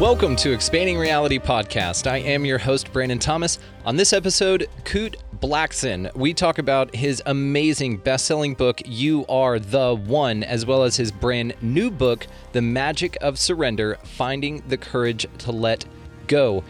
[0.00, 2.06] Welcome to Expanding Reality Podcast.
[2.06, 3.58] I am your host, Brandon Thomas.
[3.86, 9.58] On this episode, Kute Blackson, we talk about his amazing best selling book, You Are
[9.58, 14.76] the One, as well as his brand new book, The Magic of Surrender Finding the
[14.76, 15.86] Courage to Let
[16.26, 16.62] Go.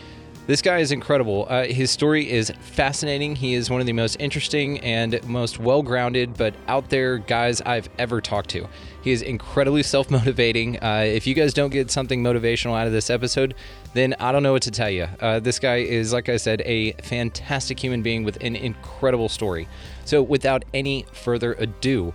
[0.47, 1.49] This guy is incredible.
[1.51, 3.35] Uh, his story is fascinating.
[3.35, 7.61] He is one of the most interesting and most well grounded, but out there guys
[7.63, 8.69] I've ever talked to.
[9.07, 10.83] He is incredibly self motivating.
[10.83, 13.55] Uh, if you guys don't get something motivational out of this episode,
[13.95, 15.07] then I don't know what to tell you.
[15.21, 19.69] Uh, this guy is, like I said, a fantastic human being with an incredible story.
[20.05, 22.15] So, without any further ado,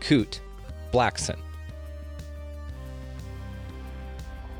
[0.00, 0.40] Kute
[0.94, 1.36] Blackson.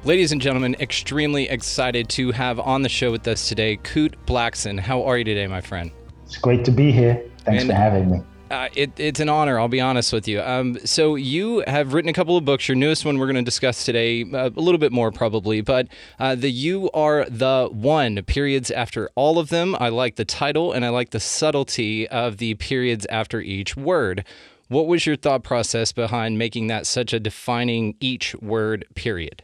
[0.05, 4.79] Ladies and gentlemen, extremely excited to have on the show with us today, Kute Blackson.
[4.79, 5.91] How are you today, my friend?
[6.27, 7.25] It's great to be here.
[7.47, 8.23] Thanks and, for having me.
[8.51, 10.43] Uh, it, it's an honor, I'll be honest with you.
[10.43, 12.69] Um, so, you have written a couple of books.
[12.69, 15.87] Your newest one we're going to discuss today, uh, a little bit more probably, but
[16.19, 19.77] uh, the You Are the One periods after all of them.
[19.79, 24.25] I like the title and I like the subtlety of the periods after each word.
[24.67, 29.43] What was your thought process behind making that such a defining each word period?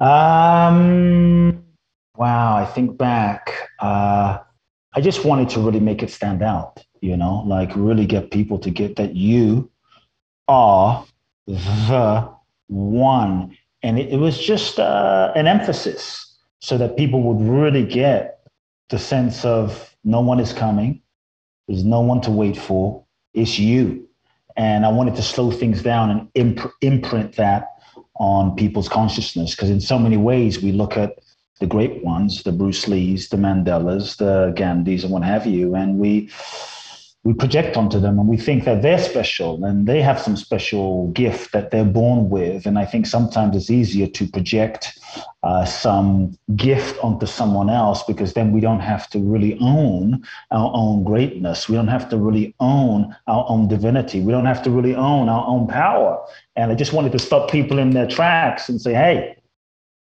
[0.00, 1.64] Um,
[2.16, 3.70] wow, I think back.
[3.80, 4.38] Uh,
[4.94, 8.58] I just wanted to really make it stand out, you know, like really get people
[8.58, 9.70] to get that you
[10.48, 11.04] are
[11.46, 12.30] the
[12.68, 13.56] one.
[13.82, 18.40] And it, it was just uh, an emphasis so that people would really get
[18.88, 21.02] the sense of no one is coming,
[21.68, 23.04] there's no one to wait for,
[23.34, 24.08] it's you.
[24.56, 27.68] And I wanted to slow things down and imp- imprint that
[28.16, 31.18] on people's consciousness because in so many ways we look at
[31.60, 35.98] the great ones, the Bruce Lees, the Mandelas, the Gandhis, and what have you, and
[35.98, 36.30] we
[37.24, 41.08] we project onto them and we think that they're special and they have some special
[41.12, 42.66] gift that they're born with.
[42.66, 44.98] And I think sometimes it's easier to project
[45.42, 50.70] uh, some gift onto someone else because then we don't have to really own our
[50.74, 51.66] own greatness.
[51.66, 54.20] We don't have to really own our own divinity.
[54.20, 56.22] We don't have to really own our own power.
[56.56, 59.36] And I just wanted to stop people in their tracks and say, hey,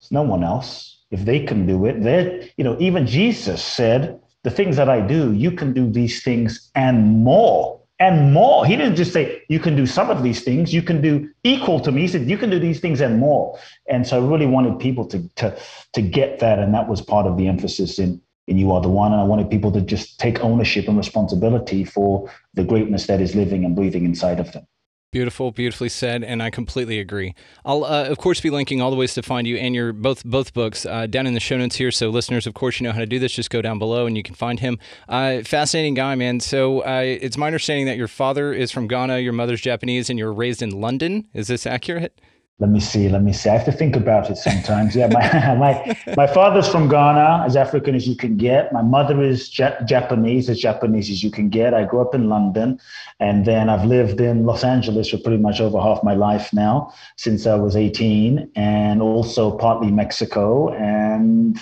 [0.01, 0.89] it's no one else.
[1.11, 5.01] If they can do it, they you know, even Jesus said, the things that I
[5.01, 8.67] do, you can do these things and more and more.
[8.67, 11.79] He didn't just say you can do some of these things, you can do equal
[11.81, 12.03] to me.
[12.03, 13.59] He said you can do these things and more.
[13.89, 15.57] And so I really wanted people to to
[15.93, 18.89] to get that, and that was part of the emphasis in in you are the
[18.89, 19.13] one.
[19.13, 23.37] And I wanted people to just take ownership and responsibility for the greatness that is
[23.37, 24.67] living and breathing inside of them.
[25.13, 27.35] Beautiful, beautifully said, and I completely agree.
[27.67, 30.25] I'll, uh, of course, be linking all the ways to find you and your both
[30.25, 31.91] both books uh, down in the show notes here.
[31.91, 33.31] So, listeners, of course, you know how to do this.
[33.33, 34.79] Just go down below and you can find him.
[35.11, 36.41] Uh, fascinating guy, man.
[36.41, 40.19] So, uh, it's my understanding that your father is from Ghana, your mother's Japanese, and
[40.19, 41.29] you were raised in London.
[41.35, 42.19] Is this accurate?
[42.59, 43.51] Let me see, let me see.
[43.51, 44.95] I have to think about it sometimes.
[44.95, 48.73] Yeah, my my my father's from Ghana, as African as you can get.
[48.73, 51.75] My mother is Japanese, as Japanese as you can get.
[51.75, 52.79] I grew up in London,
[53.19, 56.93] and then I've lived in Los Angeles for pretty much over half my life now,
[57.17, 60.73] since I was 18, and also partly Mexico.
[60.73, 61.59] And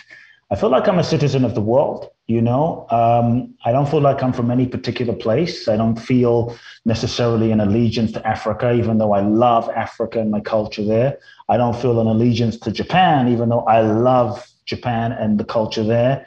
[0.52, 2.10] I feel like I'm a citizen of the world.
[2.26, 5.68] You know, um, I don't feel like I'm from any particular place.
[5.68, 10.40] I don't feel necessarily an allegiance to Africa, even though I love Africa and my
[10.40, 11.18] culture there.
[11.48, 15.82] I don't feel an allegiance to Japan, even though I love Japan and the culture
[15.82, 16.26] there.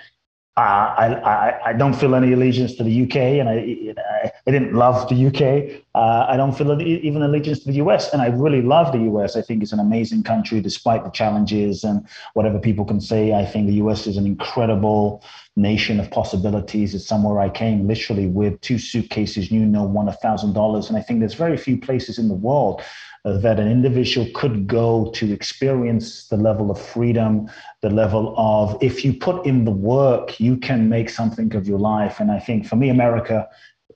[0.55, 5.09] I, I, I don't feel any allegiance to the UK, and I, I didn't love
[5.09, 5.81] the UK.
[5.95, 9.35] Uh, I don't feel even allegiance to the US, and I really love the US.
[9.35, 13.33] I think it's an amazing country, despite the challenges and whatever people can say.
[13.33, 15.23] I think the US is an incredible
[15.55, 16.94] nation of possibilities.
[16.94, 20.97] It's somewhere I came literally with two suitcases, you know, one a thousand dollars, and
[20.97, 22.83] I think there's very few places in the world
[23.25, 27.50] that an individual could go to experience the level of freedom,
[27.83, 31.77] the level of if you put in the work, you can make something of your
[31.77, 32.21] life.
[32.21, 33.47] And I think for me, America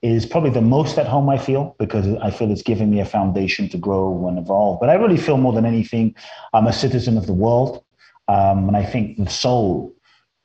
[0.02, 3.06] is probably the most at home I feel because I feel it's giving me a
[3.06, 4.82] foundation to grow and evolve.
[4.82, 6.14] But I really feel more than anything,
[6.54, 7.84] I'm a citizen of the world.
[8.28, 9.96] Um, and I think the soul,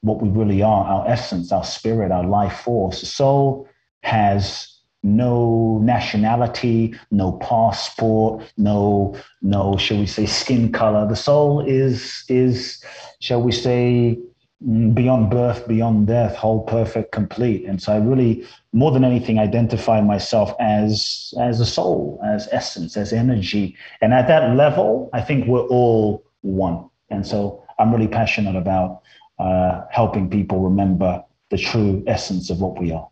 [0.02, 3.68] what we really are, our essence, our spirit, our life force, the soul
[4.04, 4.71] has
[5.02, 11.06] no nationality, no passport, no no, shall we say, skin color.
[11.08, 12.82] The soul is is,
[13.20, 14.18] shall we say,
[14.64, 17.64] mm, beyond birth, beyond death, whole, perfect, complete.
[17.66, 22.96] And so I really, more than anything, identify myself as as a soul, as essence,
[22.96, 23.76] as energy.
[24.00, 26.88] And at that level, I think we're all one.
[27.10, 29.02] And so I'm really passionate about
[29.38, 33.08] uh, helping people remember the true essence of what we are.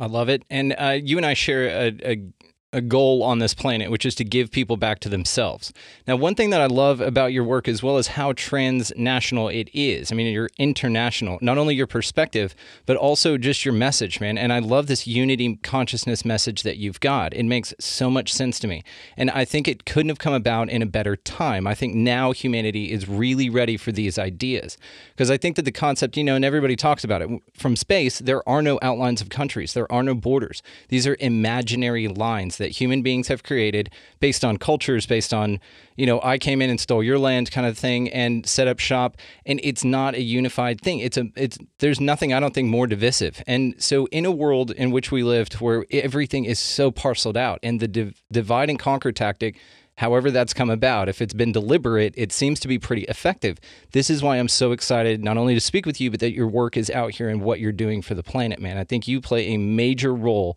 [0.00, 0.44] I love it.
[0.48, 2.32] And uh, you and I share a, a,
[2.72, 5.72] a goal on this planet, which is to give people back to themselves.
[6.06, 9.70] Now, one thing that I love about your work, as well as how transnational it
[9.72, 12.54] is, I mean, you're international, not only your perspective,
[12.84, 14.36] but also just your message, man.
[14.36, 17.32] And I love this unity consciousness message that you've got.
[17.32, 18.84] It makes so much sense to me.
[19.16, 21.66] And I think it couldn't have come about in a better time.
[21.66, 24.76] I think now humanity is really ready for these ideas.
[25.12, 28.18] Because I think that the concept, you know, and everybody talks about it from space,
[28.18, 30.62] there are no outlines of countries, there are no borders.
[30.88, 33.90] These are imaginary lines that human beings have created
[34.20, 35.58] based on cultures, based on,
[35.96, 38.78] you know, I came in and stole your land kind of thing and set up
[38.78, 39.16] shop.
[39.46, 41.00] And it's not a unified thing.
[41.00, 43.42] It's a, it's, there's nothing I don't think more divisive.
[43.46, 47.58] And so in a world in which we lived where everything is so parceled out
[47.62, 49.56] and the div- divide and conquer tactic,
[49.96, 53.58] however that's come about, if it's been deliberate, it seems to be pretty effective.
[53.90, 56.46] This is why I'm so excited not only to speak with you, but that your
[56.46, 58.78] work is out here and what you're doing for the planet, man.
[58.78, 60.56] I think you play a major role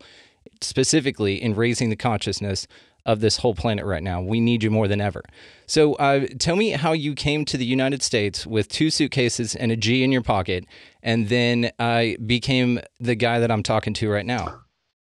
[0.60, 2.66] specifically in raising the consciousness
[3.04, 4.22] of this whole planet right now.
[4.22, 5.22] We need you more than ever.
[5.66, 9.72] So, uh, tell me how you came to the United States with two suitcases and
[9.72, 10.64] a G in your pocket,
[11.02, 14.62] and then I uh, became the guy that I'm talking to right now.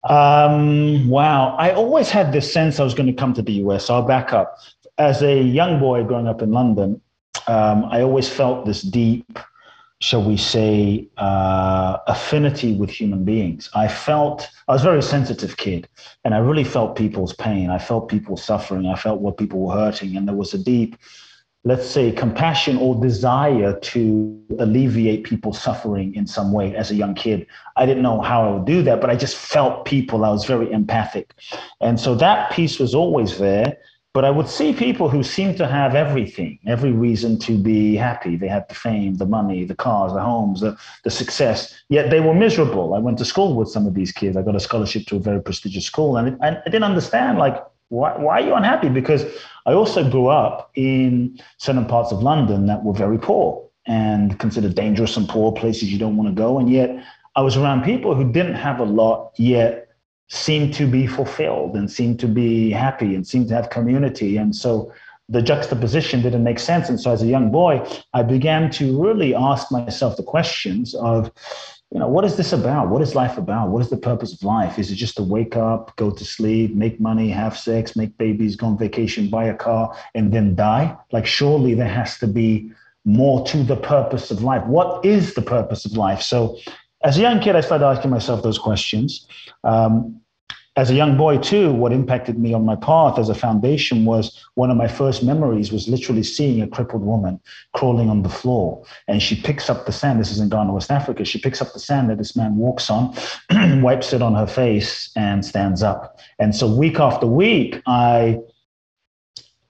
[0.05, 1.57] Um, wow.
[1.59, 3.87] I always had this sense I was going to come to the US.
[3.87, 4.59] So I'll back up.
[4.97, 7.01] As a young boy growing up in London,
[7.47, 9.39] um, I always felt this deep
[10.01, 13.69] shall we say, uh, affinity with human beings.
[13.75, 15.89] I felt, I was a very sensitive kid,
[16.25, 17.71] and I really felt people's pain.
[17.71, 18.87] I felt people suffering.
[18.87, 20.17] I felt what people were hurting.
[20.17, 20.97] And there was a deep,
[21.65, 27.15] let's say, compassion or desire to alleviate people's suffering in some way as a young
[27.15, 27.47] kid.
[27.77, 30.25] I didn't know how I would do that, but I just felt people.
[30.25, 31.35] I was very empathic.
[31.81, 33.79] And so that piece was always there.
[34.15, 38.37] But I would see people who seemed to have everything, every reason to be happy.
[38.37, 42.21] They had the fame, the money, the cars, the homes, the, the success, yet they
[42.21, 42.95] were miserable.
[42.95, 44.37] I went to school with some of these kids.
[44.37, 47.63] I got a scholarship to a very prestigious school, and I, I didn't understand, like,
[47.91, 48.89] why, why are you unhappy?
[48.89, 49.25] Because
[49.67, 54.75] I also grew up in certain parts of London that were very poor and considered
[54.75, 56.59] dangerous and poor places you don't want to go.
[56.59, 56.91] And yet
[57.37, 59.88] I was around people who didn't have a lot, yet
[60.29, 64.37] seem to be fulfilled and seem to be happy and seem to have community.
[64.37, 64.93] And so
[65.29, 66.89] the juxtaposition didn't make sense.
[66.89, 71.31] And so as a young boy, I began to really ask myself the questions of,
[71.91, 72.89] you know, what is this about?
[72.89, 73.71] What is life about?
[73.71, 74.79] What is the purpose of life?
[74.79, 78.57] Is it just to wake up, go to sleep, make money, have sex, make babies,
[78.57, 80.95] go on vacation, buy a car, and then die?
[81.13, 82.71] Like, surely there has to be
[83.07, 84.65] more to the purpose of life.
[84.67, 86.21] What is the purpose of life?
[86.21, 86.59] So
[87.03, 89.27] as a young kid, I started asking myself those questions.
[89.65, 90.21] Um,
[90.79, 94.45] as a young boy too, what impacted me on my path as a foundation was
[94.55, 97.41] one of my first memories was literally seeing a crippled woman
[97.75, 98.85] crawling on the floor.
[99.09, 100.21] And she picks up the sand.
[100.21, 101.25] This is in Ghana, West Africa.
[101.25, 103.13] She picks up the sand that this man walks on,
[103.83, 106.21] wipes it on her face, and stands up.
[106.39, 108.39] And so week after week, I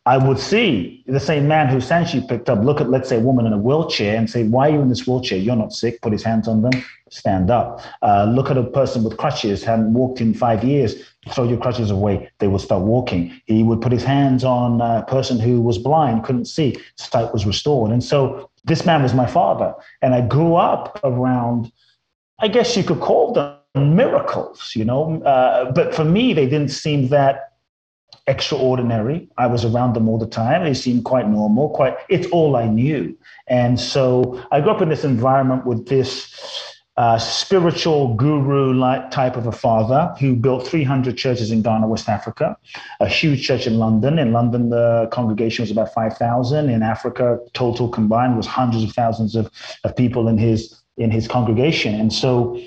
[0.08, 3.20] I would see the same man who Sanchi picked up look at, let's say, a
[3.20, 5.36] woman in a wheelchair and say, Why are you in this wheelchair?
[5.36, 6.00] You're not sick.
[6.00, 6.72] Put his hands on them,
[7.10, 7.82] stand up.
[8.00, 10.94] Uh, look at a person with crutches, hadn't walked in five years,
[11.28, 12.30] throw your crutches away.
[12.38, 13.38] They will start walking.
[13.44, 17.44] He would put his hands on a person who was blind, couldn't see, sight was
[17.44, 17.90] restored.
[17.90, 19.74] And so this man was my father.
[20.00, 21.70] And I grew up around,
[22.38, 25.22] I guess you could call them miracles, you know.
[25.22, 27.47] Uh, but for me, they didn't seem that
[28.28, 29.28] extraordinary.
[29.38, 30.62] I was around them all the time.
[30.62, 33.16] They seemed quite normal, quite, it's all I knew.
[33.48, 36.34] And so I grew up in this environment with this
[36.98, 42.08] uh, spiritual guru like type of a father who built 300 churches in Ghana, West
[42.08, 42.56] Africa,
[43.00, 44.18] a huge church in London.
[44.18, 46.68] In London, the congregation was about 5,000.
[46.68, 49.50] In Africa, total combined was hundreds of thousands of,
[49.84, 51.94] of people in his in his congregation.
[51.94, 52.60] And so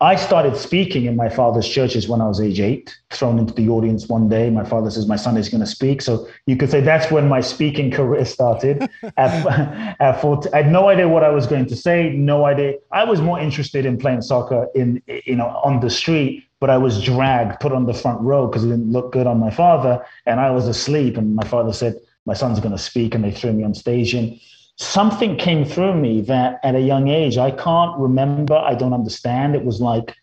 [0.00, 3.70] I started speaking in my father's churches when I was age eight, thrown into the
[3.70, 4.50] audience one day.
[4.50, 6.02] My father says, My son is going to speak.
[6.02, 8.90] So you could say that's when my speaking career started.
[9.16, 12.74] at, at 14, I had no idea what I was going to say, no idea.
[12.92, 16.76] I was more interested in playing soccer in, you know, on the street, but I
[16.76, 20.04] was dragged, put on the front row because it didn't look good on my father.
[20.26, 21.16] And I was asleep.
[21.16, 21.94] And my father said,
[22.26, 23.14] My son's going to speak.
[23.14, 24.12] And they threw me on stage.
[24.12, 24.38] And
[24.76, 29.54] something came through me that at a young age, I can't remember, I don't understand.
[29.54, 30.14] It was like,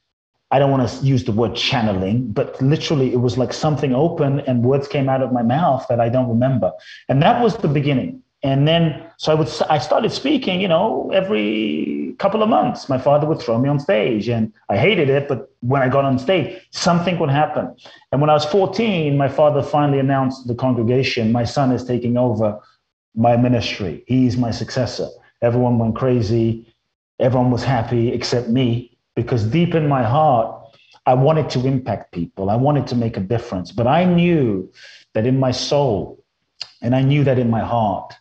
[0.51, 4.41] I don't want to use the word channeling, but literally it was like something open
[4.41, 6.72] and words came out of my mouth that I don't remember.
[7.10, 8.22] And that was the beginning.
[8.43, 12.89] And then, so I would, I started speaking, you know, every couple of months.
[12.89, 15.27] My father would throw me on stage and I hated it.
[15.29, 17.74] But when I got on stage, something would happen.
[18.12, 21.86] And when I was 14, my father finally announced to the congregation, my son is
[21.86, 22.60] taking over
[23.15, 24.03] my ministry.
[24.08, 25.08] He's my successor.
[25.41, 26.74] Everyone went crazy.
[27.20, 30.60] Everyone was happy except me because deep in my heart,
[31.05, 32.50] I wanted to impact people.
[32.50, 33.72] I wanted to make a difference.
[33.72, 34.72] But I knew
[35.13, 36.24] that in my soul
[36.82, 38.13] and I knew that in my heart,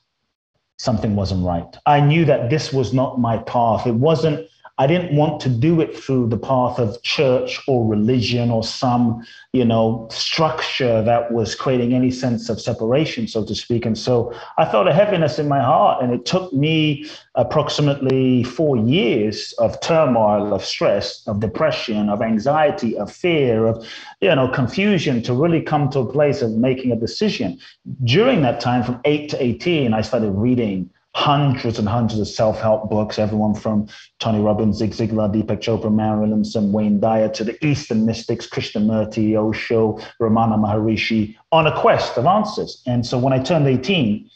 [0.78, 1.76] something wasn't right.
[1.86, 3.86] I knew that this was not my path.
[3.86, 4.48] It wasn't
[4.82, 9.24] I didn't want to do it through the path of church or religion or some,
[9.52, 13.86] you know, structure that was creating any sense of separation, so to speak.
[13.86, 16.02] And so I felt a heaviness in my heart.
[16.02, 22.98] And it took me approximately four years of turmoil, of stress, of depression, of anxiety,
[22.98, 23.86] of fear, of,
[24.20, 27.56] you know, confusion to really come to a place of making a decision.
[28.02, 32.88] During that time, from eight to 18, I started reading hundreds and hundreds of self-help
[32.88, 33.86] books, everyone from
[34.18, 39.36] Tony Robbins, Zig Ziglar, Deepak Chopra, Marianne Williamson, Wayne Dyer, to the Eastern mystics, Krishnamurti,
[39.36, 42.82] Osho, Ramana Maharishi, on a quest of answers.
[42.86, 44.28] And so when I turned 18,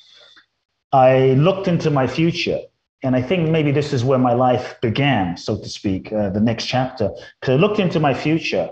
[0.92, 2.60] I looked into my future.
[3.02, 6.40] And I think maybe this is where my life began, so to speak, uh, the
[6.40, 7.10] next chapter.
[7.40, 8.70] Because I looked into my future.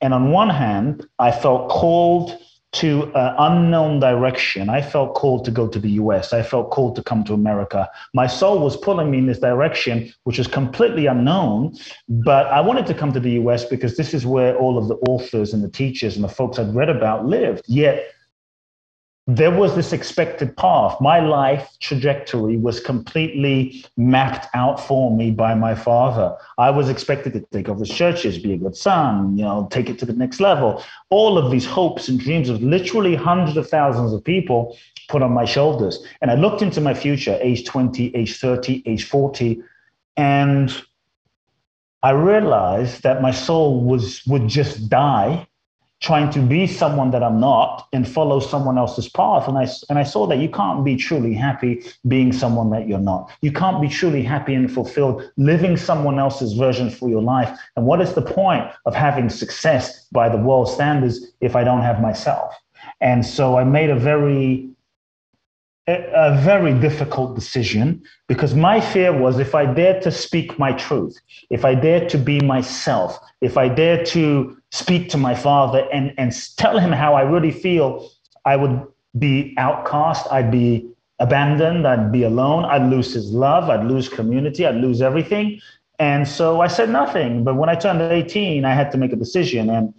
[0.00, 2.38] And on one hand, I felt called
[2.72, 4.70] to an unknown direction.
[4.70, 6.32] I felt called to go to the US.
[6.32, 7.88] I felt called to come to America.
[8.14, 11.74] My soul was pulling me in this direction, which was completely unknown.
[12.08, 14.96] But I wanted to come to the US because this is where all of the
[15.08, 17.64] authors and the teachers and the folks I'd read about lived.
[17.68, 18.10] Yet
[19.28, 21.00] there was this expected path.
[21.00, 26.36] My life trajectory was completely mapped out for me by my father.
[26.58, 29.98] I was expected to take over churches, be a good son, you know, take it
[30.00, 30.82] to the next level.
[31.10, 34.76] All of these hopes and dreams of literally hundreds of thousands of people
[35.08, 36.04] put on my shoulders.
[36.20, 39.62] And I looked into my future, age 20, age 30, age 40,
[40.16, 40.82] and
[42.02, 45.46] I realized that my soul was would just die
[46.02, 49.46] trying to be someone that I'm not and follow someone else's path.
[49.46, 52.98] And I, and I saw that you can't be truly happy being someone that you're
[52.98, 53.30] not.
[53.40, 57.56] You can't be truly happy and fulfilled living someone else's version for your life.
[57.76, 61.82] And what is the point of having success by the world standards if I don't
[61.82, 62.52] have myself?
[63.00, 64.71] And so I made a very
[66.14, 71.18] a, very difficult decision because my fear was if I dared to speak my truth,
[71.50, 76.14] if I dared to be myself, if I dared to speak to my father and,
[76.18, 78.10] and tell him how I really feel,
[78.44, 78.86] I would
[79.18, 84.66] be outcast, I'd be abandoned, I'd be alone, I'd lose his love, I'd lose community,
[84.66, 85.60] I'd lose everything.
[85.98, 87.44] And so I said nothing.
[87.44, 89.70] But when I turned 18, I had to make a decision.
[89.70, 89.94] And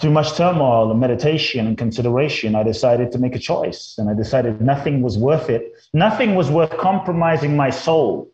[0.00, 3.94] through much turmoil and meditation and consideration, I decided to make a choice.
[3.96, 5.72] And I decided nothing was worth it.
[5.92, 8.32] Nothing was worth compromising my soul.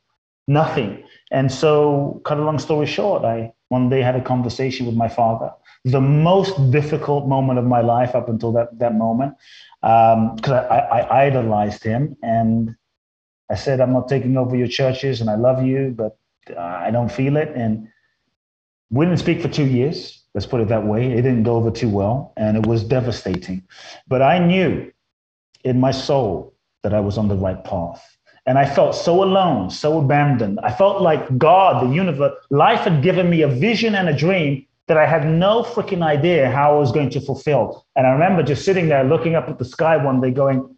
[0.48, 1.04] Nothing.
[1.30, 5.08] And so, cut a long story short, I one day had a conversation with my
[5.08, 5.52] father.
[5.84, 9.34] The most difficult moment of my life up until that, that moment,
[9.80, 12.16] because um, I, I, idolized him.
[12.22, 12.74] And
[13.48, 16.18] I said, I'm not taking over your churches and I love you, but
[16.58, 17.52] I don't feel it.
[17.54, 17.88] And
[18.90, 20.19] we didn't speak for two years.
[20.34, 21.12] Let's put it that way.
[21.12, 23.62] It didn't go over too well, and it was devastating.
[24.06, 24.90] But I knew
[25.64, 28.04] in my soul that I was on the right path.
[28.46, 30.60] And I felt so alone, so abandoned.
[30.62, 34.66] I felt like God, the universe, life had given me a vision and a dream
[34.88, 37.86] that I had no freaking idea how I was going to fulfill.
[37.96, 40.74] And I remember just sitting there looking up at the sky one day going,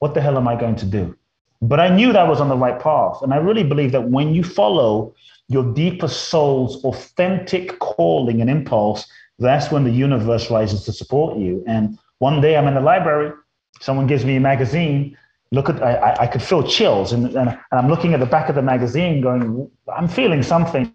[0.00, 1.16] What the hell am I going to do?
[1.62, 3.22] But I knew that I was on the right path.
[3.22, 5.14] And I really believe that when you follow
[5.48, 9.06] your deeper soul's authentic calling and impulse,
[9.38, 11.62] that's when the universe rises to support you.
[11.66, 13.32] And one day I'm in the library,
[13.80, 15.16] someone gives me a magazine.
[15.52, 18.48] Look at, I, I could feel chills, and, and, and I'm looking at the back
[18.48, 20.92] of the magazine, going, I'm feeling something.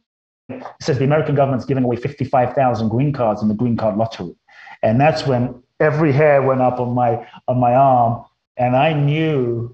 [0.50, 4.36] It says the American government's giving away 55,000 green cards in the green card lottery,
[4.84, 8.26] and that's when every hair went up on my on my arm,
[8.58, 9.74] and I knew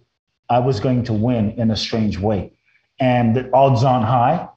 [0.50, 2.54] I was going to win in a strange way.
[3.00, 4.48] And the odds on high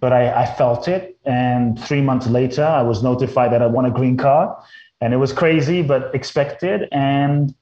[0.00, 1.18] but I, I felt it.
[1.24, 4.56] And three months later, I was notified that I won a green card.
[5.00, 6.88] And it was crazy, but expected.
[6.92, 7.54] And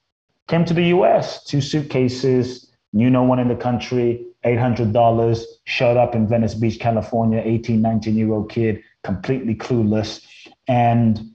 [0.48, 6.14] came to the US, two suitcases, knew no one in the country, $800, showed up
[6.14, 10.24] in Venice Beach, California, 18, 19 year old kid, completely clueless.
[10.66, 11.34] And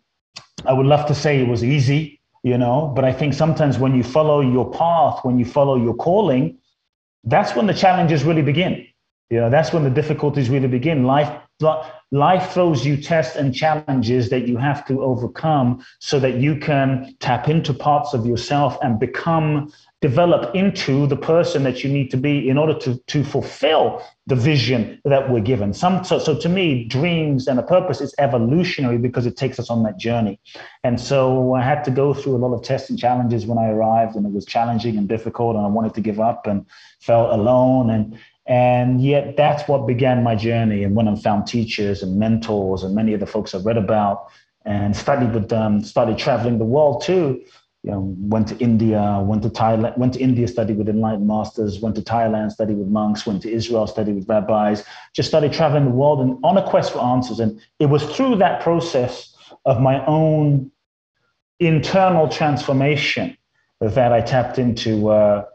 [0.66, 3.96] I would love to say it was easy, you know, but I think sometimes when
[3.96, 6.58] you follow your path, when you follow your calling,
[7.24, 8.86] that's when the challenges really begin.
[9.30, 11.04] You know, that's when the difficulties really begin.
[11.04, 11.42] Life
[12.12, 17.16] life throws you tests and challenges that you have to overcome so that you can
[17.20, 22.18] tap into parts of yourself and become develop into the person that you need to
[22.18, 25.74] be in order to, to fulfill the vision that we're given.
[25.74, 29.72] Some, so, so to me, dreams and a purpose is evolutionary because it takes us
[29.72, 30.40] on that journey.
[30.84, 33.70] And so I had to go through a lot of tests and challenges when I
[33.70, 36.68] arrived, and it was challenging and difficult, and I wanted to give up and
[37.00, 37.90] felt alone.
[37.90, 40.84] And and yet that's what began my journey.
[40.84, 44.28] And when I found teachers and mentors and many of the folks I read about
[44.66, 47.44] and studied with them, started traveling the world too.
[47.84, 51.80] You know, went to India, went to Thailand, went to India, studied with enlightened masters,
[51.80, 54.84] went to Thailand, studied with monks, went to Israel, studied with rabbis,
[55.14, 57.40] just started traveling the world and on a quest for answers.
[57.40, 59.36] And it was through that process
[59.66, 60.72] of my own
[61.60, 63.38] internal transformation
[63.82, 65.46] that I tapped into uh,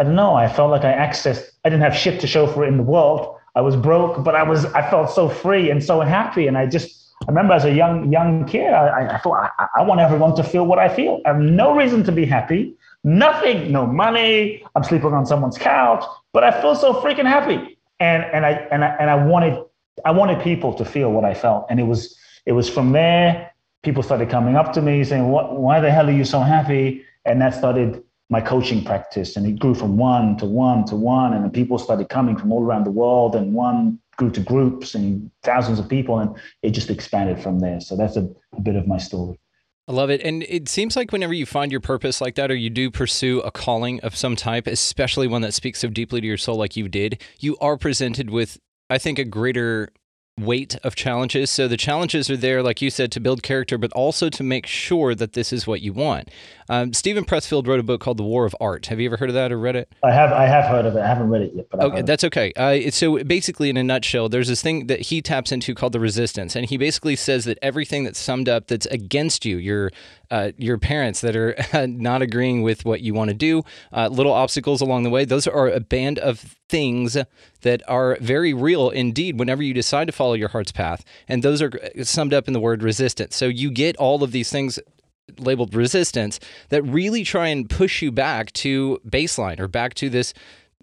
[0.00, 0.34] I don't know.
[0.34, 1.44] I felt like I accessed.
[1.62, 3.36] I didn't have shit to show for it in the world.
[3.54, 4.64] I was broke, but I was.
[4.64, 6.46] I felt so free and so happy.
[6.46, 6.88] And I just.
[7.24, 10.42] I remember as a young young kid, I, I thought I, I want everyone to
[10.42, 11.20] feel what I feel.
[11.26, 12.74] I have no reason to be happy.
[13.04, 13.70] Nothing.
[13.72, 14.64] No money.
[14.74, 16.02] I'm sleeping on someone's couch,
[16.32, 17.78] but I feel so freaking happy.
[17.98, 19.62] And and I and I and I wanted
[20.06, 21.66] I wanted people to feel what I felt.
[21.68, 22.16] And it was
[22.46, 23.52] it was from there.
[23.82, 25.60] People started coming up to me saying, "What?
[25.60, 29.58] Why the hell are you so happy?" And that started my coaching practice and it
[29.58, 32.90] grew from one to one to one and people started coming from all around the
[32.90, 37.58] world and one grew to groups and thousands of people and it just expanded from
[37.58, 39.38] there so that's a, a bit of my story
[39.88, 40.22] I love it.
[40.22, 43.40] And it seems like whenever you find your purpose like that, or you do pursue
[43.40, 46.76] a calling of some type, especially one that speaks so deeply to your soul like
[46.76, 49.88] you did, you are presented with, I think, a greater
[50.44, 51.50] weight of challenges.
[51.50, 54.66] So the challenges are there, like you said, to build character, but also to make
[54.66, 56.28] sure that this is what you want.
[56.68, 58.86] Um, Steven Pressfield wrote a book called The War of Art.
[58.86, 59.92] Have you ever heard of that or read it?
[60.04, 60.32] I have.
[60.32, 61.00] I have heard of it.
[61.00, 61.66] I haven't read it yet.
[61.70, 62.52] But okay, that's okay.
[62.54, 66.00] Uh, so basically, in a nutshell, there's this thing that he taps into called the
[66.00, 69.90] resistance, and he basically says that everything that's summed up that's against you, your
[70.30, 73.62] uh, your parents that are not agreeing with what you want to do,
[73.92, 75.24] uh, little obstacles along the way.
[75.24, 77.16] Those are a band of things
[77.62, 81.04] that are very real indeed whenever you decide to follow your heart's path.
[81.28, 83.36] And those are summed up in the word resistance.
[83.36, 84.78] So you get all of these things
[85.38, 86.40] labeled resistance
[86.70, 90.34] that really try and push you back to baseline or back to this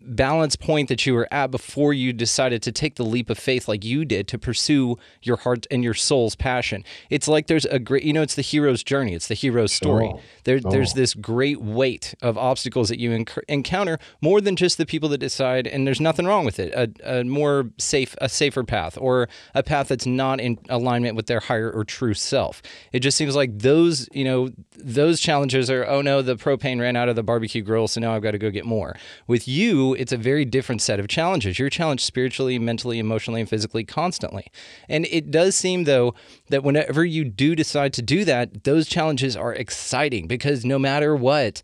[0.02, 3.68] balance point that you were at before you decided to take the leap of faith
[3.68, 6.84] like you did to pursue your heart and your soul's passion.
[7.10, 10.12] It's like there's a great, you know, it's the hero's journey, it's the hero's story.
[10.14, 10.22] Oh.
[10.44, 10.70] There, oh.
[10.70, 15.10] There's this great weight of obstacles that you enc- encounter more than just the people
[15.10, 18.98] that decide, and there's nothing wrong with it, a, a more safe, a safer path
[19.00, 22.62] or a path that's not in alignment with their higher or true self.
[22.92, 26.96] It just seems like those, you know, those challenges are, oh no, the propane ran
[26.96, 28.96] out of the barbecue grill, so now I've got to go get more.
[29.28, 31.60] With you, it's a very different set of challenges.
[31.60, 34.48] You're challenged spiritually, mentally, emotionally, and physically constantly.
[34.88, 36.14] And it does seem, though,
[36.50, 41.16] that whenever you do decide to do that, those challenges are exciting because no matter
[41.16, 41.62] what,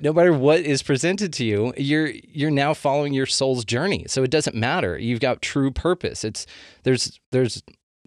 [0.00, 4.04] no matter what is presented to you, you're you're now following your soul's journey.
[4.08, 4.98] So it doesn't matter.
[4.98, 6.24] You've got true purpose.
[6.24, 6.46] It's
[6.84, 7.62] there's there's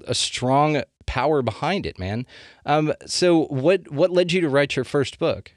[0.07, 2.25] a strong power behind it, man.
[2.65, 5.53] Um, so what what led you to write your first book?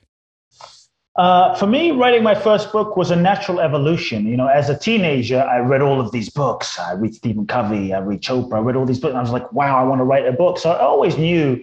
[1.19, 4.25] Uh, for me, writing my first book was a natural evolution.
[4.25, 6.79] You know, as a teenager, I read all of these books.
[6.79, 9.11] I read Stephen Covey, I read Chopra, I read all these books.
[9.11, 10.59] And I was like, wow, I want to write a book.
[10.59, 11.61] So I always knew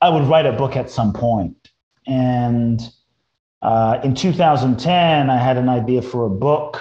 [0.00, 1.68] I would write a book at some point.
[2.06, 2.80] And
[3.60, 6.80] uh, in 2010, I had an idea for a book.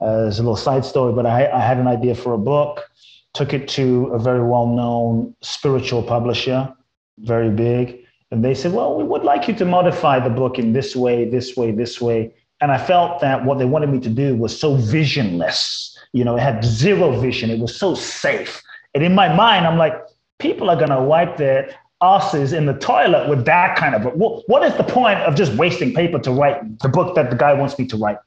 [0.00, 2.84] Uh, a little side story, but I, I had an idea for a book.
[3.32, 6.72] Took it to a very well-known spiritual publisher,
[7.18, 10.72] very big and they said, well, we would like you to modify the book in
[10.72, 12.34] this way, this way, this way.
[12.60, 15.96] And I felt that what they wanted me to do was so visionless.
[16.12, 17.50] You know, it had zero vision.
[17.50, 18.62] It was so safe.
[18.94, 19.94] And in my mind, I'm like,
[20.38, 24.14] people are going to wipe their asses in the toilet with that kind of book.
[24.14, 27.36] What, what is the point of just wasting paper to write the book that the
[27.36, 28.18] guy wants me to write?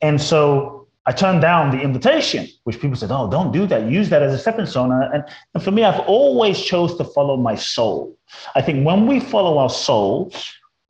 [0.00, 3.90] And so I turned down the invitation, which people said, "Oh, don't do that.
[3.90, 7.36] Use that as a stepping stone." And, and for me, I've always chose to follow
[7.36, 8.16] my soul.
[8.54, 10.32] I think when we follow our soul,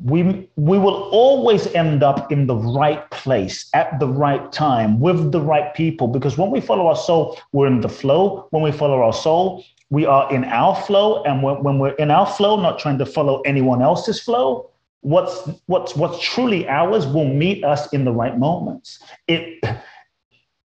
[0.05, 5.31] we we will always end up in the right place at the right time with
[5.33, 8.73] the right people because when we follow our soul we're in the flow when we
[8.73, 12.61] follow our soul we are in our flow and when, when we're in our flow
[12.61, 14.69] not trying to follow anyone else's flow
[15.03, 19.63] what's what's what's truly ours will meet us in the right moments it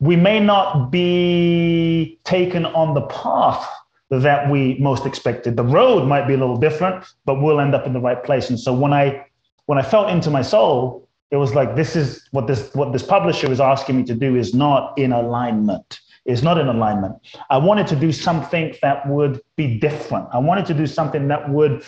[0.03, 3.65] we may not be taken on the path
[4.09, 5.55] that we most expected.
[5.55, 8.49] The road might be a little different, but we'll end up in the right place.
[8.49, 9.25] And so when I
[9.65, 13.01] when I felt into my soul, it was like this is what this what this
[13.01, 16.01] publisher is asking me to do is not in alignment.
[16.25, 17.15] Is not in alignment.
[17.49, 20.27] I wanted to do something that would be different.
[20.33, 21.83] I wanted to do something that would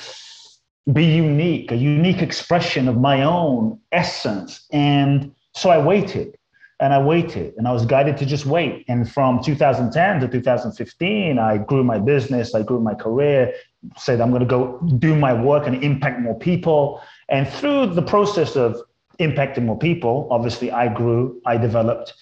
[0.93, 4.65] be unique, a unique expression of my own essence.
[4.71, 6.38] And so I waited
[6.79, 8.85] and I waited and I was guided to just wait.
[8.88, 13.53] And from 2010 to 2015, I grew my business, I grew my career,
[13.97, 17.01] said I'm going to go do my work and impact more people.
[17.29, 18.81] And through the process of
[19.19, 22.13] impacting more people, obviously I grew, I developed.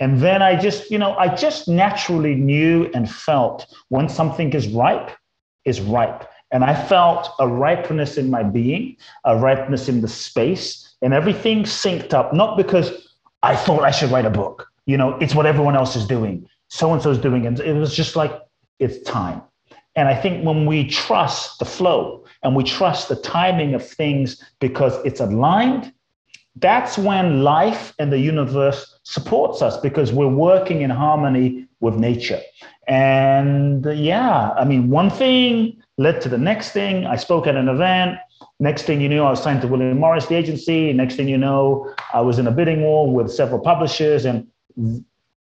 [0.00, 4.66] And then I just, you know, I just naturally knew and felt when something is
[4.68, 5.10] ripe,
[5.64, 6.28] is ripe.
[6.52, 11.62] And I felt a ripeness in my being, a ripeness in the space, and everything
[11.62, 13.09] synced up, not because
[13.42, 14.68] I thought I should write a book.
[14.86, 16.48] You know, it's what everyone else is doing.
[16.68, 17.60] So and so is doing it.
[17.60, 18.32] It was just like,
[18.78, 19.42] it's time.
[19.96, 24.42] And I think when we trust the flow and we trust the timing of things
[24.60, 25.92] because it's aligned,
[26.56, 32.40] that's when life and the universe supports us because we're working in harmony with nature.
[32.86, 37.04] And uh, yeah, I mean, one thing led to the next thing.
[37.04, 38.18] I spoke at an event.
[38.58, 40.94] Next thing you knew, I was signed to William Morris, the agency.
[40.94, 44.46] Next thing you know, I was in a bidding war with several publishers and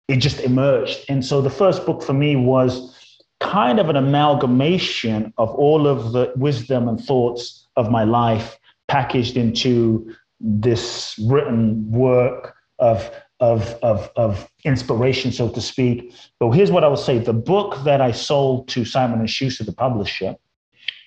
[0.09, 0.99] it just emerged.
[1.07, 2.93] And so the first book for me was
[3.39, 8.57] kind of an amalgamation of all of the wisdom and thoughts of my life
[8.89, 13.09] packaged into this written work of
[13.41, 16.13] of, of, of inspiration, so to speak.
[16.39, 19.63] But here's what I would say: the book that I sold to Simon and Schuster,
[19.63, 20.35] the publisher,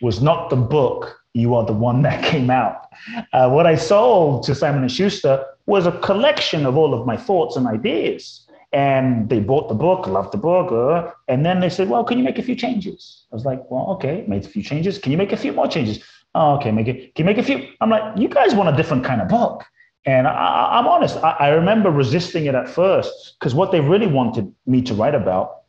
[0.02, 2.88] was not the book you are the one that came out.
[3.32, 7.16] Uh, what I sold to Simon and Schuster was a collection of all of my
[7.16, 8.46] thoughts and ideas.
[8.74, 12.16] And they bought the book, loved the book, uh, and then they said, "Well, can
[12.16, 14.98] you make a few changes?" I was like, "Well, okay, made a few changes.
[14.98, 16.02] Can you make a few more changes?"
[16.34, 17.14] Oh, okay, make it.
[17.14, 17.68] Can you make a few?
[17.82, 19.62] I'm like, "You guys want a different kind of book."
[20.06, 24.06] And I, am honest, I, I remember resisting it at first because what they really
[24.06, 25.64] wanted me to write about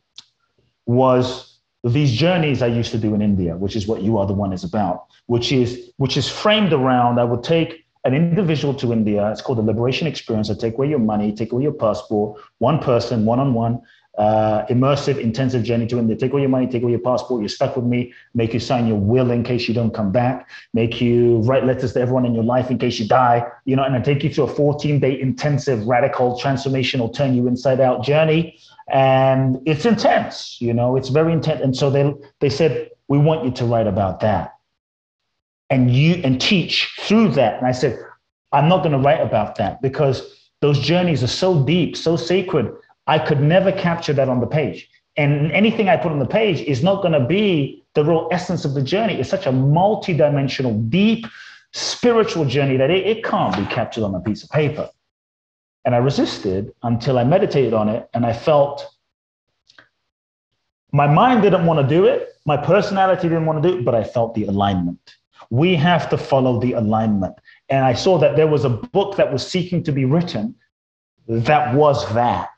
[0.86, 1.53] was
[1.92, 4.52] these journeys I used to do in India, which is what you are the one
[4.52, 9.30] is about which is which is framed around I would take an individual to India.
[9.30, 10.50] It's called the Liberation Experience.
[10.50, 13.80] I take away your money, take away your passport, one person, one on one,
[14.18, 16.14] immersive, intensive journey to India.
[16.14, 17.40] Take away your money, take away your passport.
[17.40, 18.12] You're stuck with me.
[18.34, 20.50] Make you sign your will in case you don't come back.
[20.74, 23.46] Make you write letters to everyone in your life in case you die.
[23.64, 27.48] You know, and I take you to a 14 day intensive, radical, transformational, turn you
[27.48, 28.58] inside out journey.
[28.92, 30.58] And it's intense.
[30.60, 31.60] You know, it's very intense.
[31.62, 34.54] And so they they said we want you to write about that
[35.70, 37.58] and you and teach through that.
[37.58, 37.98] And I said,
[38.52, 40.22] I'm not going to write about that because
[40.60, 42.72] those journeys are so deep, so sacred.
[43.06, 44.88] I could never capture that on the page.
[45.16, 48.64] And anything I put on the page is not going to be the real essence
[48.64, 49.14] of the journey.
[49.14, 51.26] It's such a multi-dimensional, deep,
[51.72, 54.88] spiritual journey that it, it can't be captured on a piece of paper.
[55.84, 58.88] And I resisted until I meditated on it and I felt
[60.92, 62.28] my mind didn't want to do it.
[62.46, 65.16] My personality didn't want to do it, but I felt the alignment.
[65.50, 67.34] We have to follow the alignment.
[67.68, 70.54] And I saw that there was a book that was seeking to be written
[71.26, 72.50] that was that.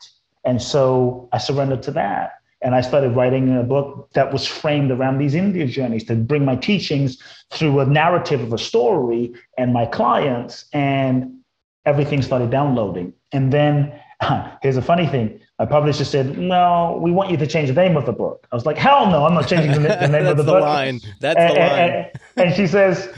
[0.45, 2.33] And so I surrendered to that.
[2.63, 6.45] And I started writing a book that was framed around these India journeys to bring
[6.45, 11.39] my teachings through a narrative of a story and my clients, and
[11.87, 13.15] everything started downloading.
[13.33, 13.99] And then
[14.63, 17.97] here's a funny thing my publisher said, "No, we want you to change the name
[17.97, 20.37] of the book." I was like, "Hell no, I'm not changing the, the name of
[20.37, 21.01] the, the book." Line.
[21.21, 21.91] That's and, the line.
[21.91, 23.09] And, and, she says,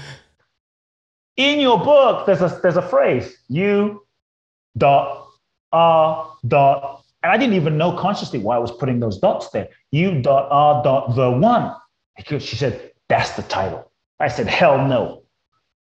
[1.37, 4.07] "In your book, there's a there's a phrase: you
[4.76, 5.26] dot
[5.72, 9.68] r dot." And I didn't even know consciously why I was putting those dots there.
[9.90, 11.74] You dot r dot the one.
[12.16, 15.24] Because she said, "That's the title." I said, "Hell no."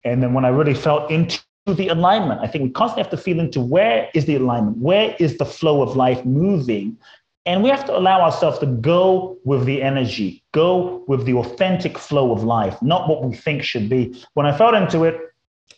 [0.04, 2.42] And then when I really felt into the alignment.
[2.42, 4.78] I think we constantly have to feel into where is the alignment?
[4.78, 6.98] Where is the flow of life moving?
[7.46, 11.98] And we have to allow ourselves to go with the energy, go with the authentic
[11.98, 14.24] flow of life, not what we think should be.
[14.34, 15.20] When I felt into it,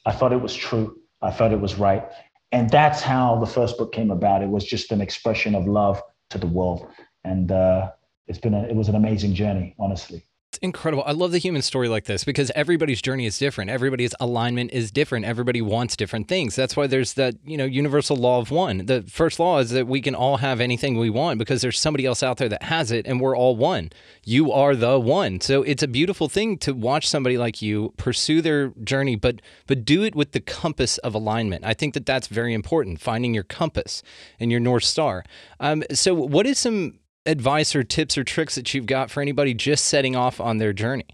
[0.05, 0.97] I thought it was true.
[1.21, 2.03] I thought it was right.
[2.51, 4.43] And that's how the first book came about.
[4.43, 6.87] It was just an expression of love to the world.
[7.23, 7.91] And uh,
[8.27, 10.25] it's been a, it was an amazing journey, honestly.
[10.53, 11.03] It's incredible.
[11.07, 13.71] I love the human story like this because everybody's journey is different.
[13.71, 15.25] Everybody's alignment is different.
[15.25, 16.55] Everybody wants different things.
[16.55, 18.85] That's why there's that, you know, universal law of one.
[18.85, 22.05] The first law is that we can all have anything we want because there's somebody
[22.05, 23.89] else out there that has it and we're all one.
[24.25, 25.41] You are the one.
[25.41, 29.83] So it's a beautiful thing to watch somebody like you pursue their journey but but
[29.83, 31.65] do it with the compass of alignment.
[31.65, 34.03] I think that that's very important, finding your compass
[34.39, 35.25] and your north star.
[35.59, 39.53] Um, so what is some advice or tips or tricks that you've got for anybody
[39.53, 41.07] just setting off on their journey?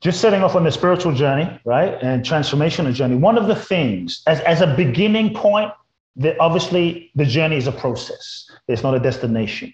[0.00, 1.96] Just setting off on the spiritual journey, right?
[2.02, 3.16] And transformational journey.
[3.16, 5.72] One of the things, as, as a beginning point,
[6.16, 9.72] that obviously the journey is a process, it's not a destination.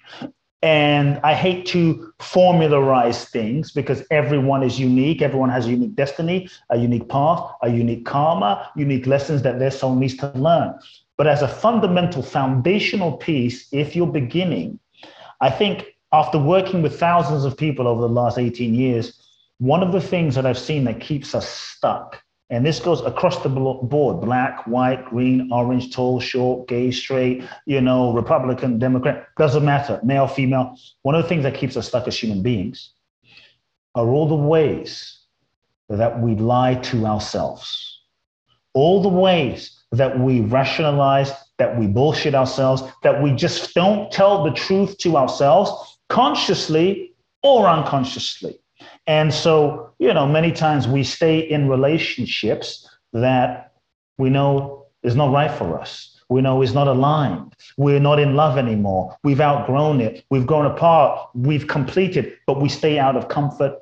[0.62, 5.23] And I hate to formularize things because everyone is unique.
[5.23, 9.70] Everyone has a unique destiny, a unique path, a unique karma, unique lessons that their
[9.70, 10.75] soul needs to learn.
[11.21, 14.81] But as a fundamental foundational piece, if you're beginning,
[15.43, 19.21] I think after working with thousands of people over the last 18 years,
[19.59, 23.43] one of the things that I've seen that keeps us stuck, and this goes across
[23.43, 29.63] the board black, white, green, orange, tall, short, gay, straight, you know, Republican, Democrat, doesn't
[29.63, 30.75] matter, male, female.
[31.03, 32.95] One of the things that keeps us stuck as human beings
[33.95, 35.19] are all the ways
[35.91, 38.01] that we lie to ourselves,
[38.73, 44.44] all the ways that we rationalize, that we bullshit ourselves, that we just don't tell
[44.44, 48.61] the truth to ourselves consciously or unconsciously.
[49.07, 53.72] And so, you know, many times we stay in relationships that
[54.18, 56.16] we know is not right for us.
[56.29, 57.57] We know is not aligned.
[57.76, 59.16] We're not in love anymore.
[59.24, 60.24] We've outgrown it.
[60.31, 61.29] We've grown apart.
[61.35, 63.74] We've completed, but we stay out of comfort,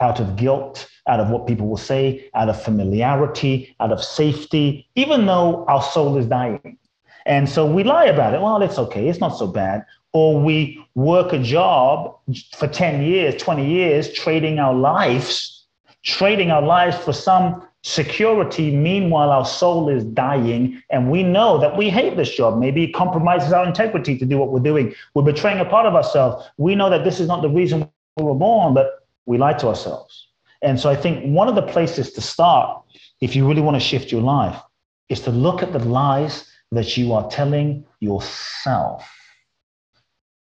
[0.00, 4.88] out of guilt, out of what people will say, out of familiarity, out of safety,
[4.94, 6.78] even though our soul is dying.
[7.26, 8.40] And so we lie about it.
[8.40, 9.08] Well, it's okay.
[9.08, 9.84] It's not so bad.
[10.12, 12.18] Or we work a job
[12.56, 15.66] for 10 years, 20 years, trading our lives,
[16.02, 18.74] trading our lives for some security.
[18.74, 20.82] Meanwhile, our soul is dying.
[20.90, 22.58] And we know that we hate this job.
[22.58, 24.94] Maybe it compromises our integrity to do what we're doing.
[25.14, 26.46] We're betraying a part of ourselves.
[26.56, 29.68] We know that this is not the reason we were born, but we lie to
[29.68, 30.28] ourselves.
[30.62, 32.82] And so I think one of the places to start,
[33.20, 34.60] if you really want to shift your life,
[35.08, 39.08] is to look at the lies that you are telling yourself.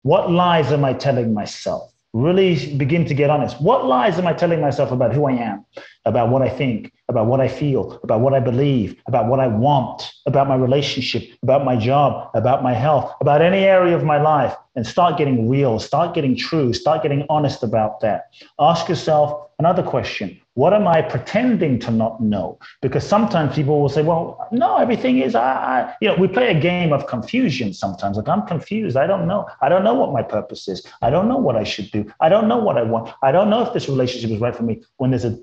[0.03, 1.91] What lies am I telling myself?
[2.13, 3.59] Really begin to get honest.
[3.59, 5.65] What lies am I telling myself about who I am,
[6.05, 9.47] about what I think, about what I feel, about what I believe, about what I
[9.47, 14.21] want, about my relationship, about my job, about my health, about any area of my
[14.21, 14.55] life?
[14.75, 18.33] And start getting real, start getting true, start getting honest about that.
[18.59, 22.59] Ask yourself another question what am I pretending to not know?
[22.81, 26.55] Because sometimes people will say, well, no, everything is, I, I, you know, we play
[26.55, 28.17] a game of confusion sometimes.
[28.17, 28.95] Like, I'm confused.
[28.95, 29.47] I don't know.
[29.61, 30.85] I don't know what my purpose is.
[31.01, 32.05] I don't know what I should do.
[32.19, 33.11] I don't know what I want.
[33.23, 34.83] I don't know if this relationship is right for me.
[34.97, 35.39] When there's a,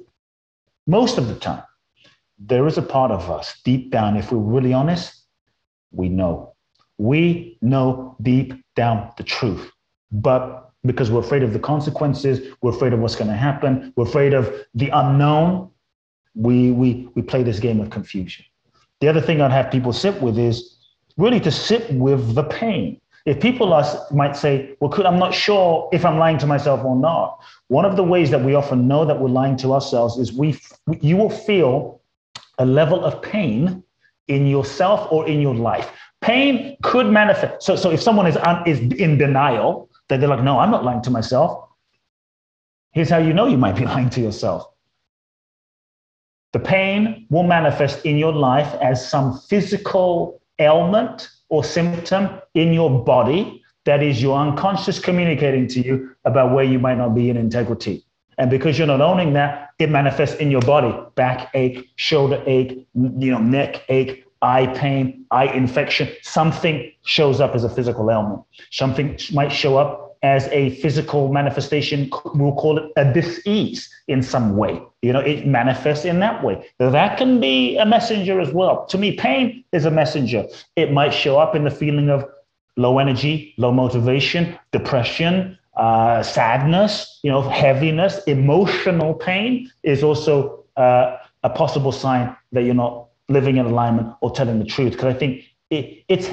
[0.91, 1.63] most of the time,
[2.39, 5.25] there is a part of us deep down, if we're really honest,
[5.93, 6.55] we know.
[6.99, 9.71] We know deep down the truth.
[10.11, 14.07] But because we're afraid of the consequences, we're afraid of what's going to happen, we're
[14.07, 15.71] afraid of the unknown.
[16.35, 18.45] We, we, we play this game of confusion.
[19.01, 20.77] The other thing I'd have people sit with is
[21.17, 23.01] really to sit with the pain.
[23.27, 23.69] If people
[24.11, 27.39] might say, well, could, I'm not sure if I'm lying to myself or not.
[27.69, 30.59] One of the ways that we often know that we're lying to ourselves is we,
[31.01, 32.01] you will feel
[32.59, 33.83] a level of pain
[34.29, 35.91] in yourself or in your life.
[36.23, 37.63] Pain could manifest.
[37.63, 40.85] So, so if someone is, un, is in denial, that they're like, no, I'm not
[40.85, 41.69] lying to myself.
[42.93, 44.67] Here's how you know you might be lying to yourself.
[46.53, 53.05] The pain will manifest in your life as some physical ailment or symptom in your
[53.05, 57.37] body that is your unconscious communicating to you about where you might not be in
[57.37, 58.05] integrity.
[58.39, 62.87] And because you're not owning that, it manifests in your body back ache, shoulder ache,
[62.95, 68.43] you know, neck ache, eye pain, eye infection, something shows up as a physical ailment.
[68.71, 72.11] Something might show up as a physical manifestation.
[72.35, 74.81] We'll call it a disease in some way.
[75.03, 76.69] You know, it manifests in that way.
[76.79, 78.87] That can be a messenger as well.
[78.87, 80.47] To me, pain is a messenger.
[80.77, 82.25] It might show up in the feeling of
[82.77, 91.17] low energy, low motivation, depression, uh, sadness, you know, heaviness, emotional pain is also uh,
[91.43, 94.93] a possible sign that you're not living in alignment or telling the truth.
[94.93, 96.29] Because I think it, it's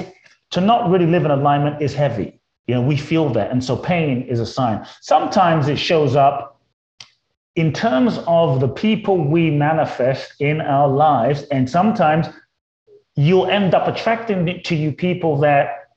[0.50, 2.37] to not really live in alignment is heavy.
[2.68, 3.50] You know, we feel that.
[3.50, 4.86] And so pain is a sign.
[5.00, 6.60] Sometimes it shows up
[7.56, 11.42] in terms of the people we manifest in our lives.
[11.44, 12.26] And sometimes
[13.16, 15.88] you'll end up attracting to you people that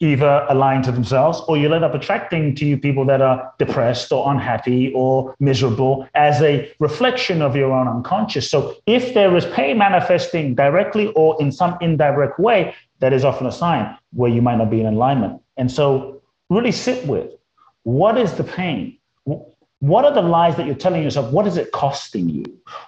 [0.00, 4.12] either align to themselves or you'll end up attracting to you people that are depressed
[4.12, 8.50] or unhappy or miserable as a reflection of your own unconscious.
[8.50, 13.46] So if there is pain manifesting directly or in some indirect way, that is often
[13.46, 15.40] a sign where you might not be in alignment.
[15.56, 17.30] And so really sit with
[17.82, 18.98] what is the pain?
[19.24, 21.30] What are the lies that you're telling yourself?
[21.32, 22.44] What is it costing you?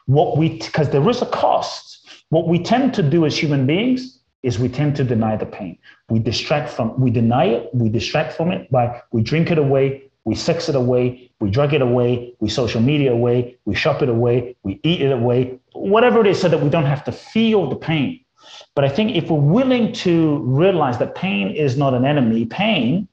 [0.06, 2.08] What we because there is a cost.
[2.30, 5.78] What we tend to do as human beings is we tend to deny the pain.
[6.08, 10.10] We distract from, we deny it, we distract from it by we drink it away,
[10.24, 14.08] we sex it away, we drug it away, we social media away, we shop it
[14.08, 17.68] away, we eat it away, whatever it is, so that we don't have to feel
[17.68, 18.24] the pain.
[18.76, 23.08] But I think if we're willing to realize that pain is not an enemy, pain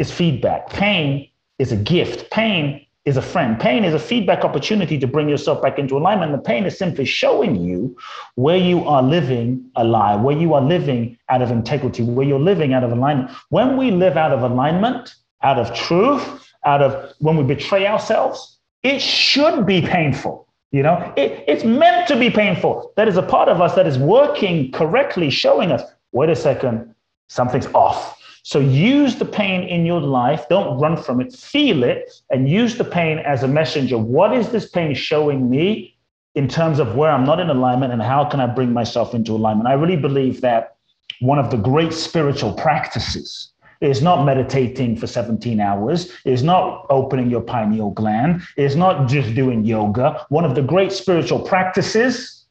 [0.00, 0.68] is feedback.
[0.68, 1.28] Pain
[1.60, 2.28] is a gift.
[2.30, 3.58] Pain is a friend.
[3.58, 6.32] Pain is a feedback opportunity to bring yourself back into alignment.
[6.32, 7.96] The pain is simply showing you
[8.34, 12.40] where you are living a lie, where you are living out of integrity, where you're
[12.40, 13.30] living out of alignment.
[13.50, 18.58] When we live out of alignment, out of truth, out of when we betray ourselves,
[18.82, 20.48] it should be painful.
[20.72, 22.92] You know, it, it's meant to be painful.
[22.96, 26.94] That is a part of us that is working correctly, showing us, wait a second,
[27.28, 30.48] something's off so use the pain in your life.
[30.48, 31.32] Don't run from it.
[31.32, 33.98] Feel it and use the pain as a messenger.
[33.98, 35.96] What is this pain showing me
[36.34, 39.32] in terms of where I'm not in alignment and how can I bring myself into
[39.32, 39.68] alignment?
[39.68, 40.76] I really believe that
[41.20, 47.30] one of the great spiritual practices is not meditating for 17 hours, is not opening
[47.30, 50.26] your pineal gland, is not just doing yoga.
[50.28, 52.46] One of the great spiritual practices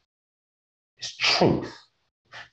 [0.98, 1.72] is truth.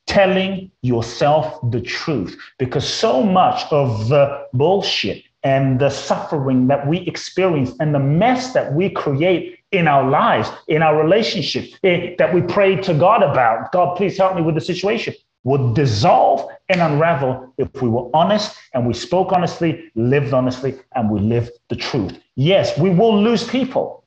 [0.05, 2.37] Telling yourself the truth.
[2.59, 8.53] Because so much of the bullshit and the suffering that we experience and the mess
[8.53, 13.21] that we create in our lives, in our relationships, eh, that we pray to God
[13.21, 15.13] about, God, please help me with the situation,
[15.47, 21.10] would dissolve and unravel if we were honest and we spoke honestly, lived honestly, and
[21.10, 22.19] we lived the truth.
[22.36, 24.03] Yes, we will lose people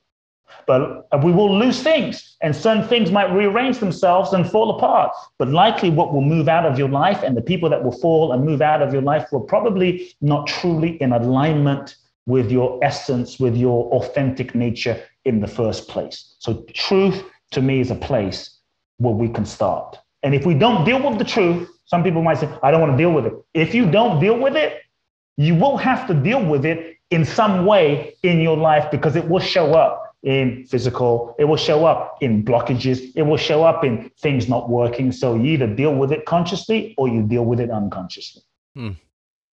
[0.67, 5.11] but we will lose things and certain things might rearrange themselves and fall apart.
[5.37, 8.31] But likely what will move out of your life and the people that will fall
[8.31, 11.95] and move out of your life will probably not truly in alignment
[12.27, 16.35] with your essence with your authentic nature in the first place.
[16.39, 18.59] So truth to me is a place
[18.97, 22.37] where we can start and if we don't deal with the truth some people might
[22.37, 24.81] say i don't want to deal with it if you don't deal with it
[25.37, 29.27] you will have to deal with it in some way in your life because it
[29.27, 33.83] will show up in physical, it will show up in blockages, it will show up
[33.83, 35.11] in things not working.
[35.11, 38.43] So you either deal with it consciously or you deal with it unconsciously.
[38.75, 38.91] Hmm.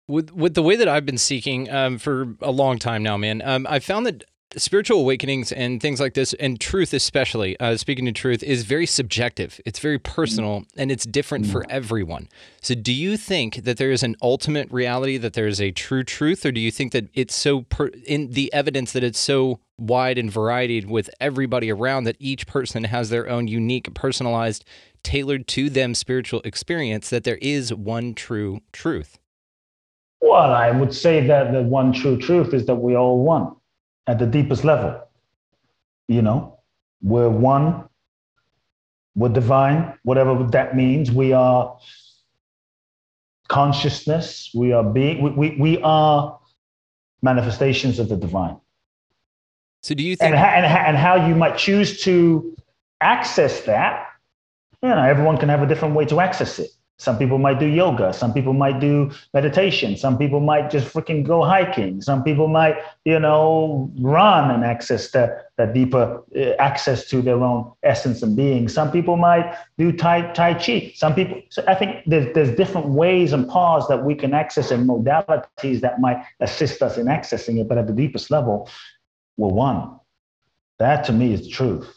[0.07, 3.41] With with the way that I've been seeking um, for a long time now, man,
[3.43, 4.23] um, I found that
[4.57, 8.85] spiritual awakenings and things like this, and truth especially, uh, speaking to truth, is very
[8.85, 9.59] subjective.
[9.65, 12.29] It's very personal and it's different for everyone.
[12.61, 16.03] So, do you think that there is an ultimate reality, that there is a true
[16.03, 19.59] truth, or do you think that it's so per- in the evidence that it's so
[19.77, 24.63] wide and varied with everybody around that each person has their own unique, personalized,
[25.03, 29.19] tailored to them spiritual experience, that there is one true truth?
[30.21, 33.55] Well, I would say that the one true truth is that we all one
[34.07, 35.01] at the deepest level.
[36.07, 36.59] You know,
[37.01, 37.89] we're one,
[39.15, 41.11] we're divine, whatever that means.
[41.11, 41.77] We are
[43.47, 46.39] consciousness, we are being, we, we, we are
[47.21, 48.57] manifestations of the divine.
[49.81, 52.55] So do you think and, and, and how you might choose to
[53.01, 54.07] access that?
[54.81, 56.69] You know, everyone can have a different way to access it.
[56.97, 58.13] Some people might do yoga.
[58.13, 59.97] Some people might do meditation.
[59.97, 62.01] Some people might just freaking go hiking.
[62.01, 67.43] Some people might, you know, run and access that, that deeper uh, access to their
[67.43, 68.69] own essence and being.
[68.69, 70.93] Some people might do tai, tai chi.
[70.95, 74.71] Some people, so I think there's, there's different ways and paths that we can access
[74.71, 77.67] and modalities that might assist us in accessing it.
[77.67, 78.69] But at the deepest level,
[79.35, 79.99] we're one.
[80.79, 81.94] That to me is the truth.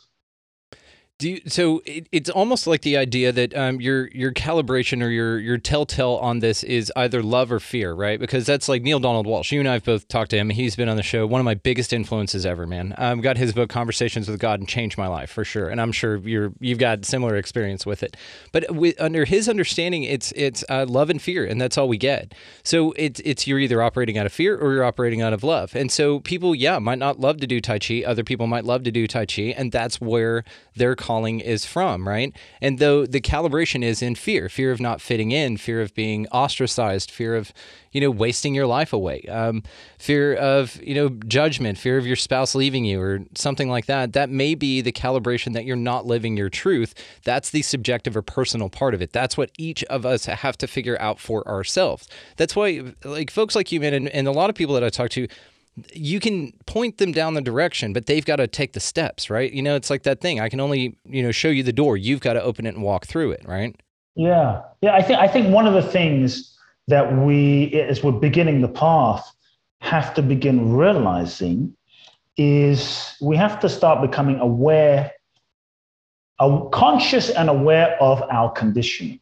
[1.19, 5.09] Do you, so it, it's almost like the idea that um, your your calibration or
[5.09, 8.21] your your telltale on this is either love or fear, right?
[8.21, 9.51] Because that's like Neale Donald Walsch.
[9.51, 10.51] You and I have both talked to him.
[10.51, 11.27] He's been on the show.
[11.27, 12.95] One of my biggest influences ever, man.
[12.97, 15.69] I've got his book Conversations with God and changed my life for sure.
[15.69, 18.17] And I'm sure you're you've got similar experience with it.
[18.53, 21.99] But with, under his understanding, it's it's uh, love and fear, and that's all we
[21.99, 22.33] get.
[22.63, 25.75] So it's it's you're either operating out of fear or you're operating out of love.
[25.75, 28.05] And so people, yeah, might not love to do Tai Chi.
[28.07, 30.45] Other people might love to do Tai Chi, and that's where
[30.77, 32.37] their calling is from, right?
[32.61, 36.27] And though the calibration is in fear, fear of not fitting in, fear of being
[36.27, 37.51] ostracized, fear of,
[37.93, 39.63] you know, wasting your life away, um,
[39.99, 44.13] fear of, you know, judgment, fear of your spouse leaving you or something like that,
[44.13, 46.93] that may be the calibration that you're not living your truth.
[47.25, 49.15] That's the subjective or personal part of it.
[49.15, 52.07] That's what each of us have to figure out for ourselves.
[52.37, 54.91] That's why, like, folks like you, man, and, and a lot of people that I
[54.91, 55.27] talk to,
[55.93, 59.53] you can point them down the direction, but they've got to take the steps, right?
[59.53, 60.41] You know, it's like that thing.
[60.41, 61.97] I can only, you know, show you the door.
[61.97, 63.75] You've got to open it and walk through it, right?
[64.15, 64.63] Yeah.
[64.81, 64.95] Yeah.
[64.95, 66.57] I think I think one of the things
[66.89, 69.31] that we as we're beginning the path
[69.81, 71.75] have to begin realizing
[72.37, 75.13] is we have to start becoming aware,
[76.73, 79.21] conscious and aware of our conditioning.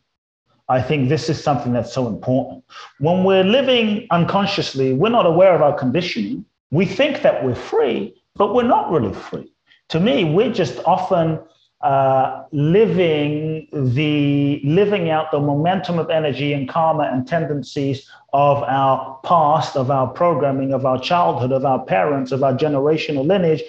[0.69, 2.65] I think this is something that's so important.
[2.99, 6.45] When we're living unconsciously, we're not aware of our conditioning.
[6.71, 9.53] We think that we're free, but we're not really free.
[9.91, 11.39] To me, we're just often
[11.83, 19.21] uh, living the living out the momentum of energy and karma and tendencies of our
[19.25, 23.63] past, of our programming, of our childhood, of our parents, of our generational lineage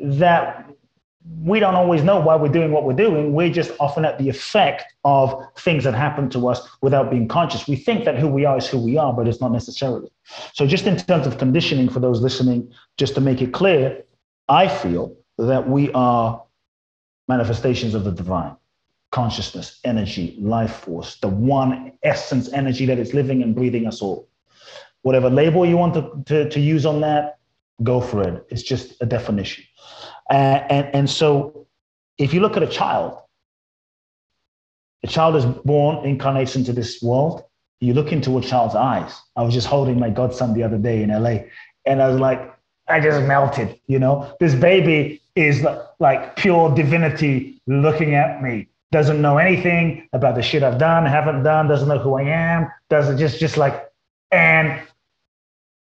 [0.00, 0.71] that
[1.24, 3.32] we don't always know why we're doing what we're doing.
[3.32, 7.68] We're just often at the effect of things that happen to us without being conscious.
[7.68, 10.10] We think that who we are is who we are, but it's not necessarily.
[10.52, 14.02] So, just in terms of conditioning for those listening, just to make it clear,
[14.48, 16.42] I feel that we are
[17.28, 18.56] manifestations of the divine
[19.12, 24.28] consciousness, energy, life force, the one essence energy that is living and breathing us all.
[25.02, 27.38] Whatever label you want to, to, to use on that,
[27.82, 28.46] go for it.
[28.48, 29.64] It's just a definition.
[30.32, 31.66] Uh, and, and so
[32.16, 33.18] if you look at a child,
[35.04, 37.44] a child is born, incarnates into this world.
[37.80, 39.12] You look into a child's eyes.
[39.36, 41.40] I was just holding my godson the other day in LA,
[41.84, 42.50] and I was like,
[42.88, 43.78] I just melted.
[43.88, 45.66] You know, this baby is
[45.98, 48.68] like pure divinity looking at me.
[48.90, 51.68] Doesn't know anything about the shit I've done, haven't done.
[51.68, 52.70] Doesn't know who I am.
[52.88, 53.90] Doesn't just just like,
[54.30, 54.80] and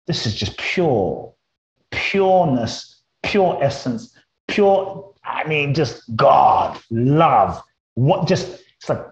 [0.06, 1.34] this is just pure,
[1.90, 4.16] pureness, pure essence
[4.50, 7.62] pure, I mean, just God, love.
[7.94, 9.04] What just, it's like,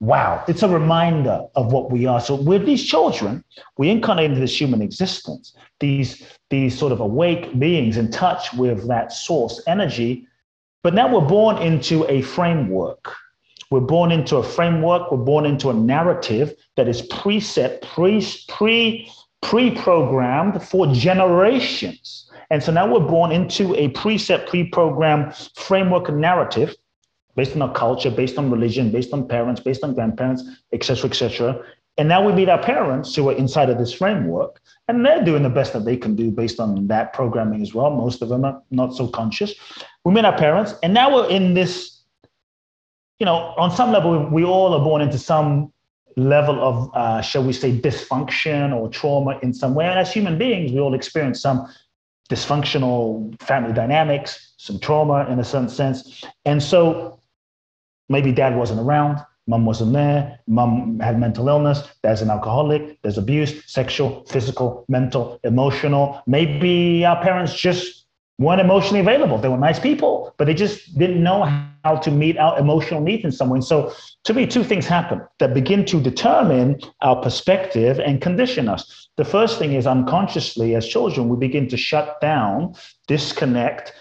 [0.00, 2.20] wow, it's a reminder of what we are.
[2.20, 3.42] So with these children,
[3.78, 8.86] we incarnate into this human existence, these, these sort of awake beings in touch with
[8.88, 10.28] that source energy.
[10.82, 13.14] But now we're born into a framework.
[13.70, 15.10] We're born into a framework.
[15.10, 19.10] We're born into a narrative that is preset, pre, pre,
[19.42, 26.74] pre-programmed for generations and so now we're born into a preset, pre-programmed framework and narrative
[27.34, 30.42] based on our culture, based on religion, based on parents, based on grandparents,
[30.72, 31.60] et cetera, et cetera.
[31.98, 35.42] And now we meet our parents who are inside of this framework, and they're doing
[35.42, 37.90] the best that they can do based on that programming as well.
[37.90, 39.54] Most of them are not so conscious.
[40.04, 42.02] We meet our parents, and now we're in this,
[43.18, 45.72] you know, on some level, we all are born into some
[46.18, 49.86] level of, uh, shall we say, dysfunction or trauma in some way.
[49.86, 51.66] And as human beings, we all experience some
[52.28, 56.24] dysfunctional family dynamics, some trauma in a certain sense.
[56.44, 57.20] And so
[58.08, 63.18] maybe dad wasn't around, mom wasn't there, mom had mental illness, dad's an alcoholic, there's
[63.18, 66.22] abuse, sexual, physical, mental, emotional.
[66.26, 68.05] Maybe our parents just
[68.38, 69.38] weren't emotionally available.
[69.38, 71.44] They were nice people, but they just didn't know
[71.84, 73.62] how to meet our emotional needs in someone.
[73.62, 73.92] so
[74.24, 79.08] to me, two things happen that begin to determine our perspective and condition us.
[79.16, 82.74] The first thing is unconsciously, as children, we begin to shut down,
[83.06, 83.92] disconnect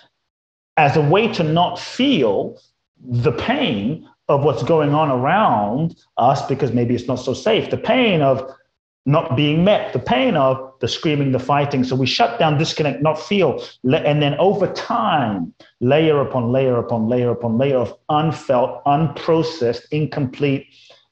[0.77, 2.59] as a way to not feel
[2.99, 7.69] the pain of what's going on around us because maybe it's not so safe.
[7.69, 8.51] The pain of
[9.05, 11.83] not being met, the pain of the screaming, the fighting.
[11.83, 13.63] So we shut down, disconnect, not feel.
[13.83, 20.67] And then over time, layer upon layer upon layer upon layer of unfelt, unprocessed, incomplete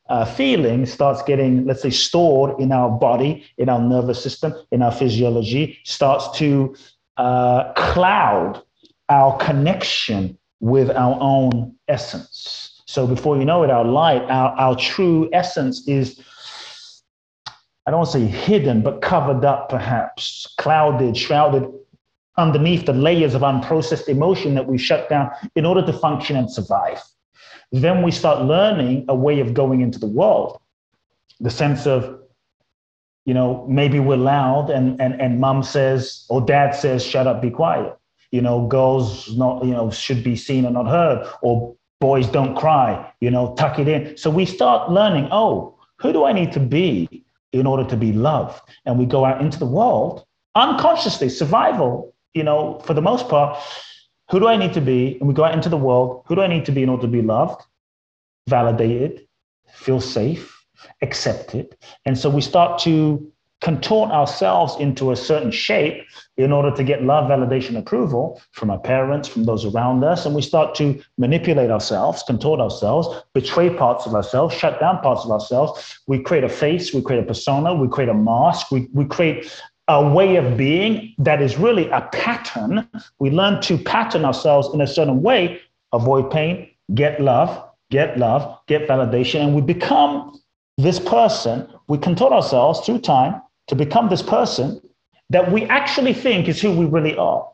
[0.10, 4.82] uh, feeling starts getting, let's say, stored in our body, in our nervous system, in
[4.82, 6.76] our physiology, starts to
[7.18, 8.62] uh, cloud
[9.10, 12.82] our connection with our own essence.
[12.86, 16.22] So before you know it, our light, our, our true essence is
[17.86, 21.70] I don't want to say hidden, but covered up, perhaps, clouded, shrouded
[22.38, 26.52] underneath the layers of unprocessed emotion that we shut down in order to function and
[26.52, 27.02] survive.
[27.72, 30.60] Then we start learning a way of going into the world.
[31.40, 32.22] The sense of,
[33.26, 37.42] you know, maybe we're loud and, and, and mom says, or dad says, shut up,
[37.42, 37.96] be quiet.
[38.32, 42.56] You know, girls not, you know, should be seen and not heard, or boys don't
[42.56, 44.18] cry, you know, tuck it in.
[44.18, 47.23] So we start learning, oh, who do I need to be
[47.54, 48.62] in order to be loved.
[48.86, 50.26] And we go out into the world
[50.56, 53.58] unconsciously, survival, you know, for the most part,
[54.30, 55.18] who do I need to be?
[55.20, 56.24] And we go out into the world.
[56.28, 57.62] Who do I need to be in order to be loved,
[58.48, 59.28] validated,
[59.68, 60.66] feel safe,
[61.02, 61.76] accepted?
[62.06, 63.32] And so we start to
[63.64, 66.04] contort ourselves into a certain shape
[66.36, 70.26] in order to get love, validation, approval from our parents, from those around us.
[70.26, 75.24] And we start to manipulate ourselves, contort ourselves, betray parts of ourselves, shut down parts
[75.24, 75.98] of ourselves.
[76.08, 79.50] We create a face, we create a persona, we create a mask, we, we create
[79.88, 82.88] a way of being that is really a pattern.
[83.20, 85.62] We learn to pattern ourselves in a certain way,
[85.94, 90.38] avoid pain, get love, get love, get validation, and we become
[90.78, 91.70] this person.
[91.88, 94.82] We contort ourselves through time to become this person
[95.30, 97.48] that we actually think is who we really are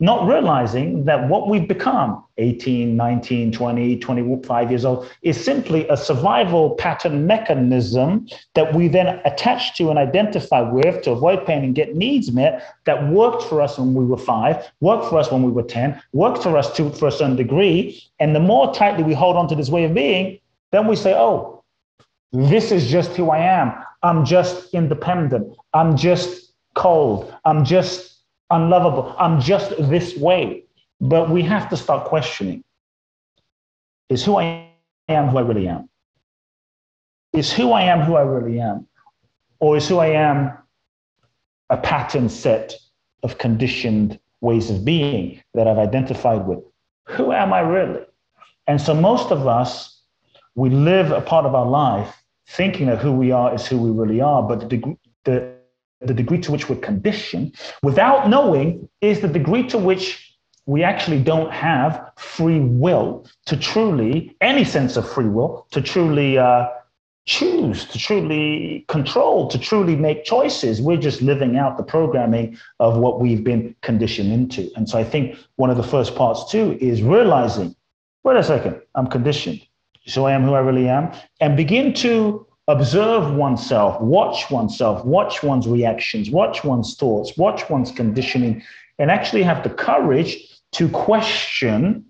[0.00, 5.96] not realizing that what we've become 18 19 20 25 years old is simply a
[5.96, 11.74] survival pattern mechanism that we then attach to and identify with to avoid pain and
[11.74, 15.42] get needs met that worked for us when we were five worked for us when
[15.42, 18.02] we were 10 worked for us to for a certain degree.
[18.20, 20.38] And the more tightly we hold on to this way of being
[20.70, 21.57] then we say oh
[22.32, 23.72] this is just who i am
[24.02, 28.18] i'm just independent i'm just cold i'm just
[28.50, 29.14] unlovable.
[29.18, 30.64] I'm just this way.
[31.00, 32.64] But we have to start questioning
[34.08, 34.70] is who I
[35.08, 35.88] am who I really am?
[37.34, 38.86] Is who I am who I really am?
[39.60, 40.52] Or is who I am
[41.68, 42.74] a pattern set
[43.22, 46.60] of conditioned ways of being that I've identified with?
[47.04, 48.00] Who am I really?
[48.66, 49.97] And so most of us,
[50.58, 52.12] we live a part of our life
[52.48, 55.54] thinking that who we are is who we really are, but the, the
[56.00, 60.36] the degree to which we're conditioned without knowing is the degree to which
[60.66, 66.38] we actually don't have free will to truly, any sense of free will, to truly
[66.38, 66.68] uh,
[67.26, 70.80] choose, to truly control, to truly make choices.
[70.80, 74.70] We're just living out the programming of what we've been conditioned into.
[74.76, 77.74] And so I think one of the first parts too is realizing
[78.24, 79.67] wait a second, I'm conditioned.
[80.08, 85.42] So I am who I really am, and begin to observe oneself, watch oneself, watch
[85.42, 88.62] one's reactions, watch one's thoughts, watch one's conditioning,
[88.98, 90.36] and actually have the courage
[90.72, 92.06] to question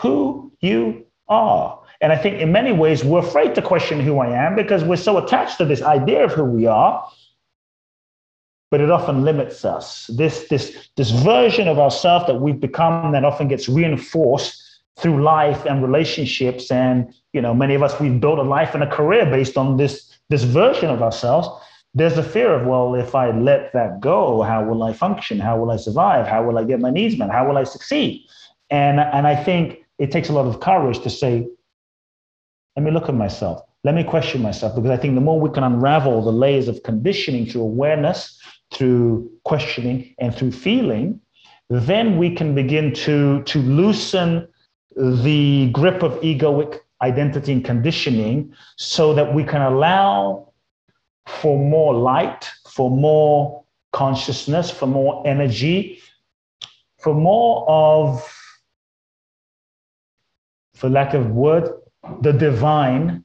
[0.00, 1.80] who you are.
[2.00, 4.96] And I think in many ways, we're afraid to question who I am because we're
[4.96, 7.06] so attached to this idea of who we are.
[8.70, 10.06] But it often limits us.
[10.08, 14.62] This, this, this version of ourselves that we've become that often gets reinforced
[14.98, 16.70] through life and relationships.
[16.70, 19.76] And you know many of us we've built a life and a career based on
[19.76, 21.48] this this version of ourselves.
[21.94, 25.38] There's a fear of well if i let that go how will i function?
[25.38, 26.26] How will i survive?
[26.26, 27.30] How will i get my needs met?
[27.30, 28.26] How will i succeed?
[28.70, 31.46] And and i think it takes a lot of courage to say
[32.76, 33.62] let me look at myself.
[33.84, 34.74] Let me question myself.
[34.74, 38.38] Because i think the more we can unravel the layers of conditioning through awareness
[38.72, 41.20] through questioning and through feeling
[41.70, 44.46] then we can begin to to loosen
[44.96, 50.52] the grip of egoic identity and conditioning so that we can allow
[51.26, 56.00] for more light, for more consciousness, for more energy,
[56.98, 58.26] for more of,
[60.74, 61.68] for lack of word,
[62.22, 63.24] the divine,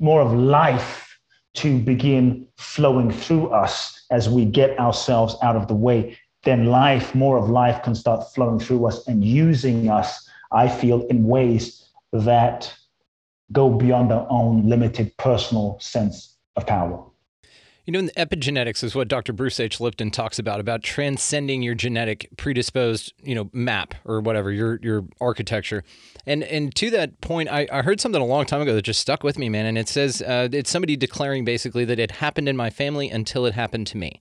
[0.00, 1.18] more of life
[1.54, 6.16] to begin flowing through us as we get ourselves out of the way.
[6.44, 11.06] Then life, more of life can start flowing through us and using us I feel,
[11.06, 12.72] in ways that
[13.52, 17.09] go beyond our own limited personal sense of power.
[17.86, 19.32] You know, in the epigenetics is what Dr.
[19.32, 19.80] Bruce H.
[19.80, 25.04] Lipton talks about, about transcending your genetic predisposed, you know, map or whatever, your your
[25.20, 25.82] architecture.
[26.26, 29.00] And and to that point, I, I heard something a long time ago that just
[29.00, 29.66] stuck with me, man.
[29.66, 33.46] And it says uh, it's somebody declaring basically that it happened in my family until
[33.46, 34.20] it happened to me.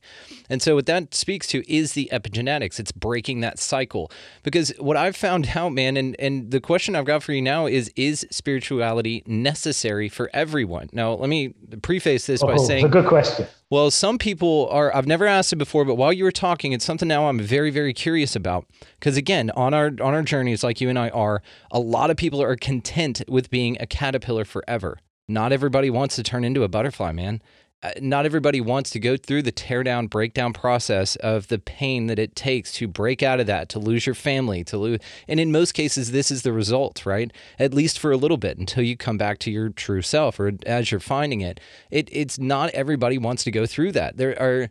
[0.50, 2.80] And so what that speaks to is the epigenetics.
[2.80, 4.12] It's breaking that cycle.
[4.44, 7.68] Because what I've found out, man, and, and the question I've got for you now
[7.68, 10.90] is is spirituality necessary for everyone?
[10.92, 11.50] Now, let me
[11.82, 13.48] preface this oh, by saying it's a good question.
[13.70, 16.86] Well, some people are, I've never asked it before, but while you were talking, it's
[16.86, 18.66] something now I'm very, very curious about.
[19.00, 22.18] Because again, on our on our journeys, like you and I are, a lot of
[22.18, 24.98] people are content with being a caterpillar forever.
[25.28, 27.44] Not everybody wants to turn into a butterfly, man.
[27.82, 32.20] Uh, not everybody wants to go through the teardown breakdown process of the pain that
[32.20, 35.00] it takes to break out of that to lose your family to lose
[35.30, 37.32] and in most cases this is the result right?
[37.58, 40.52] At least for a little bit until you come back to your true self or
[40.66, 41.60] as you're finding it.
[41.90, 44.18] It it's not everybody wants to go through that.
[44.18, 44.70] There are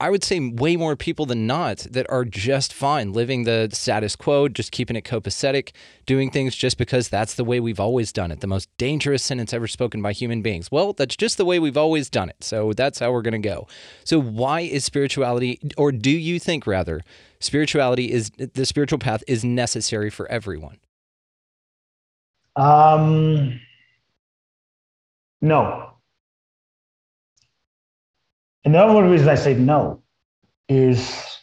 [0.00, 4.16] I would say way more people than not that are just fine living the status
[4.16, 5.72] quo, just keeping it copacetic,
[6.06, 8.40] doing things just because that's the way we've always done it.
[8.40, 10.70] The most dangerous sentence ever spoken by human beings.
[10.70, 12.42] Well, that's just the way we've always done it.
[12.42, 13.66] So that's how we're going to go.
[14.04, 17.02] So, why is spirituality, or do you think rather,
[17.40, 20.78] spirituality is the spiritual path is necessary for everyone?
[22.56, 23.60] Um,
[25.40, 25.91] no.
[28.64, 30.02] And the only reason I say no
[30.68, 31.40] is,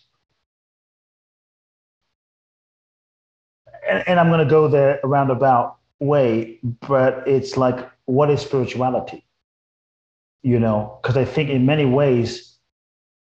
[3.88, 9.26] and, and I'm going to go the roundabout way, but it's like, what is spirituality?
[10.43, 12.57] You know, because I think in many ways,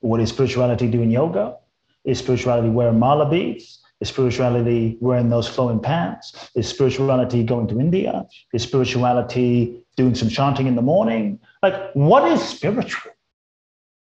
[0.01, 1.57] what is spirituality doing yoga?
[2.03, 3.81] Is spirituality wearing mala beads?
[4.01, 6.51] Is spirituality wearing those flowing pants?
[6.53, 8.25] Is spirituality going to India?
[8.53, 11.39] Is spirituality doing some chanting in the morning?
[11.63, 13.14] Like, what is spiritual?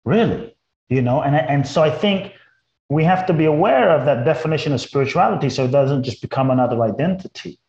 [0.06, 0.56] Really?
[0.90, 2.34] You know, and, and so I think
[2.90, 6.52] we have to be aware of that definition of spirituality so it doesn't just become
[6.52, 7.60] another identity.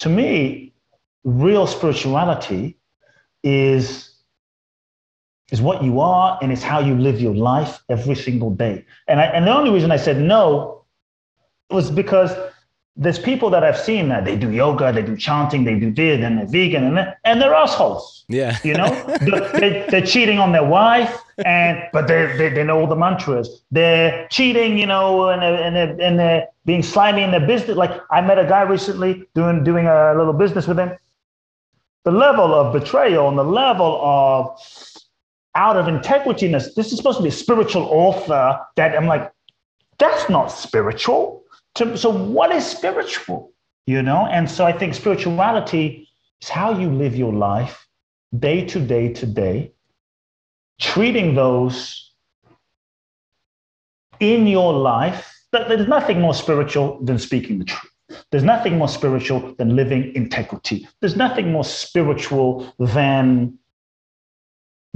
[0.00, 0.72] To me,
[1.24, 2.78] real spirituality
[3.42, 4.10] is
[5.52, 8.84] is what you are and it's how you live your life every single day.
[9.06, 10.84] And I, and the only reason I said no
[11.70, 12.32] was because
[12.96, 16.24] there's people that I've seen that they do yoga, they do chanting, they do this,
[16.24, 18.24] and they're vegan, and, and they're assholes.
[18.28, 18.56] Yeah.
[18.62, 18.88] You know,
[19.18, 23.62] they, they're cheating on their wife, and but they, they, they know all the mantras.
[23.72, 27.76] They're cheating, you know, and they're, and, they're, and they're being slimy in their business.
[27.76, 30.92] Like I met a guy recently doing, doing a little business with him.
[32.04, 34.56] The level of betrayal and the level of
[35.56, 39.32] out of integrityness, this is supposed to be a spiritual author that I'm like,
[39.98, 41.43] that's not spiritual
[41.76, 43.52] to, so what is spiritual?
[43.86, 46.08] You know, and so I think spirituality
[46.40, 47.86] is how you live your life
[48.38, 49.72] day to day to day,
[50.80, 52.12] treating those
[54.20, 55.30] in your life.
[55.52, 57.92] That there's nothing more spiritual than speaking the truth.
[58.30, 60.88] There's nothing more spiritual than living integrity.
[61.00, 63.58] There's nothing more spiritual than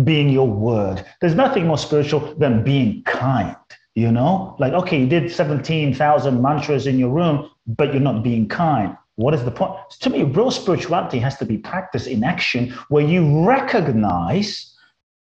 [0.03, 1.05] being your word.
[1.21, 3.57] There's nothing more spiritual than being kind.
[3.99, 8.47] You know, like, okay, you did 17,000 mantras in your room, but you're not being
[8.47, 8.97] kind.
[9.17, 9.75] What is the point?
[10.03, 14.73] To me, real spirituality has to be practiced in action where you recognize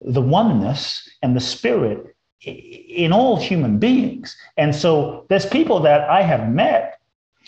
[0.01, 4.35] the oneness and the spirit in all human beings.
[4.57, 6.99] And so there's people that I have met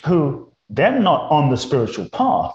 [0.04, 2.52] who they're not on the spiritual path,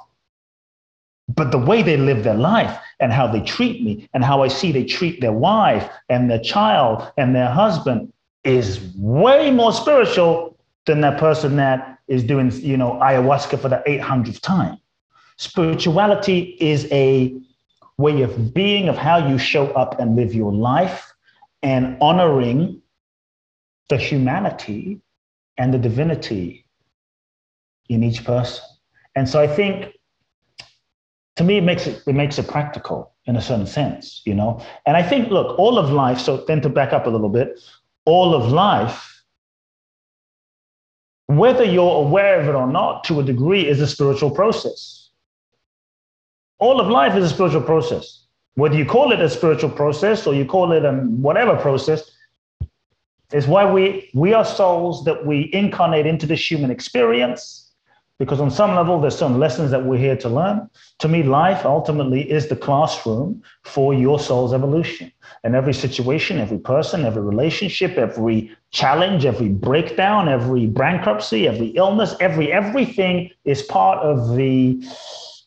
[1.28, 4.48] but the way they live their life and how they treat me and how I
[4.48, 8.14] see they treat their wife and their child and their husband
[8.44, 13.84] is way more spiritual than that person that is doing, you know, ayahuasca for the
[13.88, 14.78] 800th time.
[15.38, 17.36] Spirituality is a
[17.98, 21.14] way of being, of how you show up and live your life
[21.62, 22.82] and honoring
[23.90, 25.02] the humanity
[25.58, 26.66] and the divinity
[27.90, 28.64] in each person.
[29.16, 29.94] And so I think
[31.36, 34.62] to me it makes it it makes it practical in a certain sense, you know.
[34.86, 37.60] And I think, look, all of life, so then to back up a little bit,
[38.06, 39.24] all of life,
[41.28, 45.12] whether you're aware of it or not, to a degree, is a spiritual process.
[46.58, 48.26] All of life is a spiritual process.
[48.56, 52.12] Whether you call it a spiritual process or you call it a whatever process,
[53.32, 57.69] is why we we are souls that we incarnate into this human experience
[58.20, 60.70] because on some level there's some lessons that we're here to learn.
[61.00, 65.12] To me life ultimately is the classroom for your soul's evolution.
[65.44, 72.14] And every situation every person every relationship every challenge every breakdown every bankruptcy every illness
[72.20, 74.84] every everything is part of the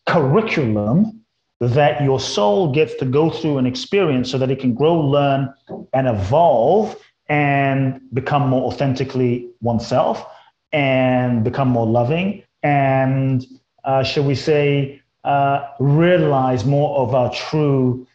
[0.07, 1.21] curriculum
[1.61, 5.53] that your soul gets to go through and experience so that it can grow learn
[5.93, 6.97] and evolve
[7.29, 10.27] and become more authentically oneself
[10.73, 13.47] and become more loving and,
[13.85, 18.07] uh, shall we say, uh, realize more of our true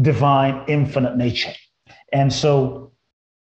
[0.00, 1.52] divine infinite nature.
[2.12, 2.92] And so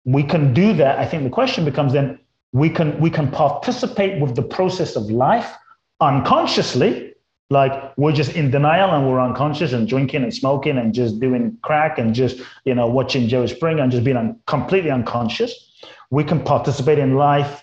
[0.05, 0.99] we can do that.
[0.99, 2.19] I think the question becomes then
[2.53, 5.55] we can we can participate with the process of life
[6.01, 7.15] unconsciously,
[7.51, 11.57] like we're just in denial and we're unconscious and drinking and smoking and just doing
[11.63, 15.71] crack and just you know watching Jerry Springer and just being un- completely unconscious.
[16.11, 17.62] We can participate in life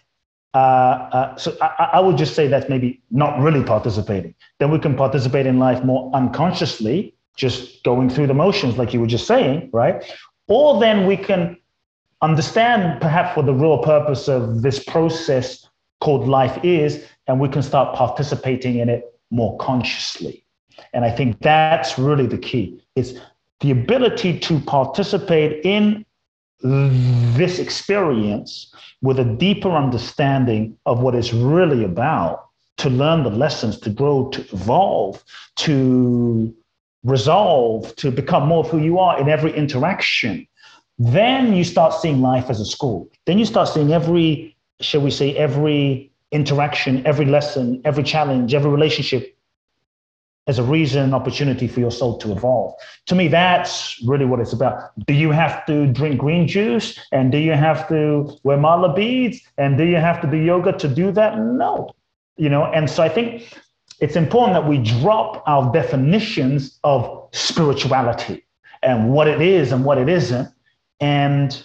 [0.54, 4.34] uh, uh, so I, I, would just say that's maybe not really participating.
[4.58, 9.00] Then we can participate in life more unconsciously, just going through the motions, like you
[9.00, 10.04] were just saying, right?
[10.47, 11.56] Or then we can
[12.24, 15.68] understand perhaps what the real purpose of this process
[16.02, 20.43] called life is, and we can start participating in it more consciously.
[20.93, 22.82] And I think that's really the key.
[22.95, 23.14] It's
[23.60, 26.06] the ability to participate in
[26.62, 32.45] this experience with a deeper understanding of what it's really about,
[32.78, 35.24] to learn the lessons, to grow, to evolve,
[35.57, 36.53] to
[37.03, 40.47] resolve, to become more of who you are in every interaction,
[40.97, 43.10] then you start seeing life as a school.
[43.26, 48.70] Then you start seeing every shall we say, every interaction, every lesson, every challenge, every
[48.70, 49.36] relationship
[50.50, 52.74] as a reason and opportunity for your soul to evolve.
[53.06, 54.76] To me, that's really what it's about.
[55.06, 57.00] Do you have to drink green juice?
[57.12, 59.41] And do you have to wear mala beads?
[59.60, 61.38] And do you have to do yoga to do that?
[61.38, 61.91] No.
[62.38, 63.54] You know, and so I think
[64.00, 68.43] it's important that we drop our definitions of spirituality
[68.82, 70.50] and what it is and what it isn't.
[71.00, 71.62] And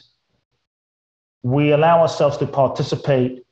[1.43, 3.47] we allow ourselves to participate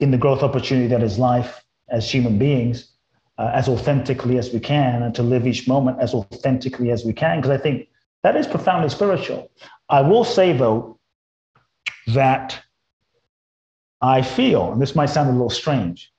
[0.00, 2.94] in the growth opportunity that is life as human beings
[3.38, 7.12] uh, as authentically as we can and to live each moment as authentically as we
[7.12, 7.88] can because i think
[8.22, 9.50] that is profoundly spiritual
[9.88, 10.98] i will say though
[12.08, 12.60] that
[14.00, 16.12] i feel and this might sound a little strange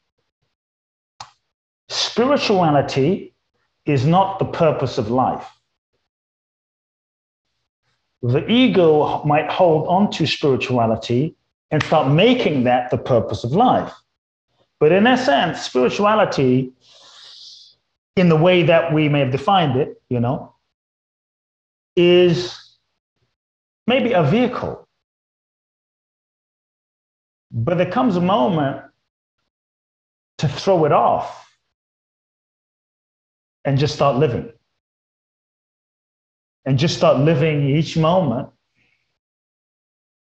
[1.89, 3.33] spirituality
[3.85, 5.47] is not the purpose of life
[8.21, 11.35] the ego might hold on to spirituality
[11.71, 13.93] and start making that the purpose of life.
[14.79, 16.71] But in essence, spirituality,
[18.19, 20.53] in the way that we may have defined it, you know,
[21.95, 22.77] is
[23.87, 24.87] maybe a vehicle.
[27.51, 28.83] But there comes a moment
[30.39, 31.49] to throw it off
[33.65, 34.51] and just start living
[36.65, 38.49] and just start living each moment.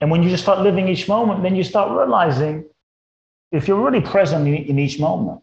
[0.01, 2.65] And when you just start living each moment, then you start realizing
[3.53, 5.41] if you're really present in, in each moment,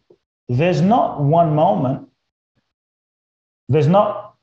[0.48, 2.09] there's not one moment,
[3.70, 4.34] there's not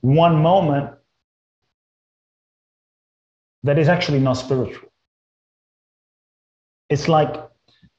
[0.00, 0.90] one moment
[3.62, 4.88] that is actually not spiritual.
[6.90, 7.34] It's like,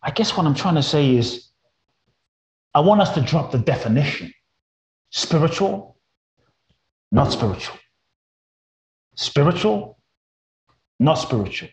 [0.04, 1.50] I guess what I'm trying to say is,
[2.74, 4.34] I want us to drop the definition
[5.10, 5.98] spiritual
[7.12, 7.78] not spiritual.
[9.16, 9.98] Spiritual,
[11.00, 11.70] not spiritual.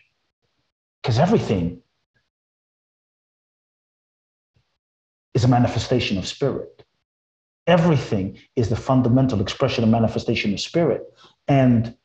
[1.02, 1.82] Because everything
[5.34, 6.83] is a manifestation of spirit.
[7.66, 11.02] Everything is the fundamental expression and manifestation of spirit.
[11.48, 11.96] And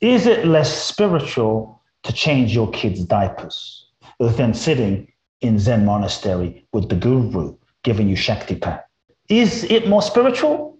[0.00, 3.86] is it less spiritual to change your kids' diapers
[4.18, 8.82] than sitting in Zen monastery with the guru giving you Shaktipat?
[9.28, 10.78] Is it more spiritual?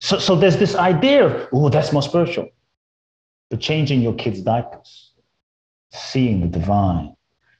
[0.00, 2.48] So, so there's this idea of, oh, that's more spiritual.
[3.50, 5.12] But changing your kids' diapers,
[5.92, 7.14] seeing the divine,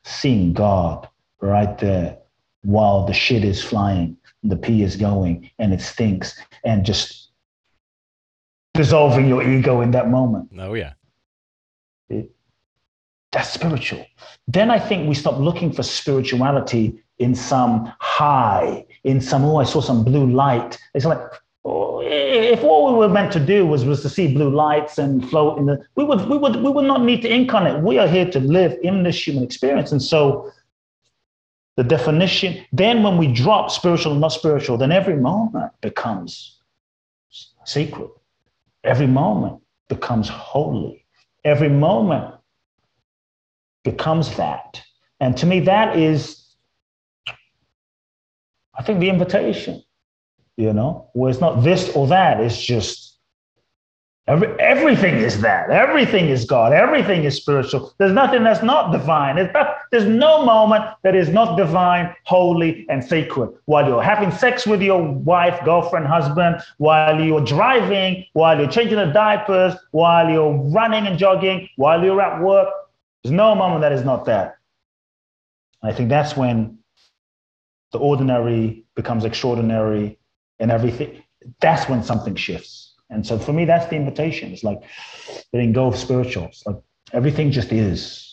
[0.04, 1.08] seeing God
[1.40, 2.18] right there
[2.62, 7.30] while the shit is flying, the pee is going, and it stinks, and just
[8.74, 10.48] dissolving your ego in that moment.
[10.58, 10.94] Oh, yeah.
[12.08, 12.30] It,
[13.30, 14.06] that's spiritual.
[14.48, 19.64] Then I think we stop looking for spirituality in some high, in some, oh, I
[19.64, 20.78] saw some blue light.
[20.94, 21.20] It's like,
[21.64, 25.28] oh, if what we were meant to do was, was to see blue lights and
[25.30, 27.82] float in the, we would, we would, we would not need to incarnate.
[27.82, 29.92] We are here to live in this human experience.
[29.92, 30.50] And so
[31.76, 36.60] the definition, then when we drop spiritual and not spiritual, then every moment becomes
[37.64, 38.10] sacred.
[38.84, 41.06] Every moment becomes holy.
[41.44, 42.34] Every moment
[43.84, 44.82] becomes that.
[45.20, 46.54] And to me, that is,
[48.76, 49.82] I think, the invitation
[50.56, 52.40] you know, where it's not this or that.
[52.40, 53.11] It's just
[54.26, 55.70] every, everything is that.
[55.70, 56.72] Everything is God.
[56.72, 57.92] Everything is spiritual.
[57.98, 59.36] There's nothing that's not divine.
[59.52, 63.50] Not, there's no moment that is not divine, holy, and sacred.
[63.66, 68.96] While you're having sex with your wife, girlfriend, husband, while you're driving, while you're changing
[68.96, 72.68] the diapers, while you're running and jogging, while you're at work,
[73.22, 74.56] there's no moment that is not that.
[75.82, 76.78] I think that's when
[77.92, 80.18] the ordinary becomes extraordinary
[80.58, 81.22] and everything,
[81.60, 82.91] that's when something shifts.
[83.12, 84.52] And so for me, that's the invitation.
[84.52, 84.80] It's like
[85.52, 86.46] letting go of spiritual.
[86.46, 86.76] It's like
[87.12, 88.31] everything just is.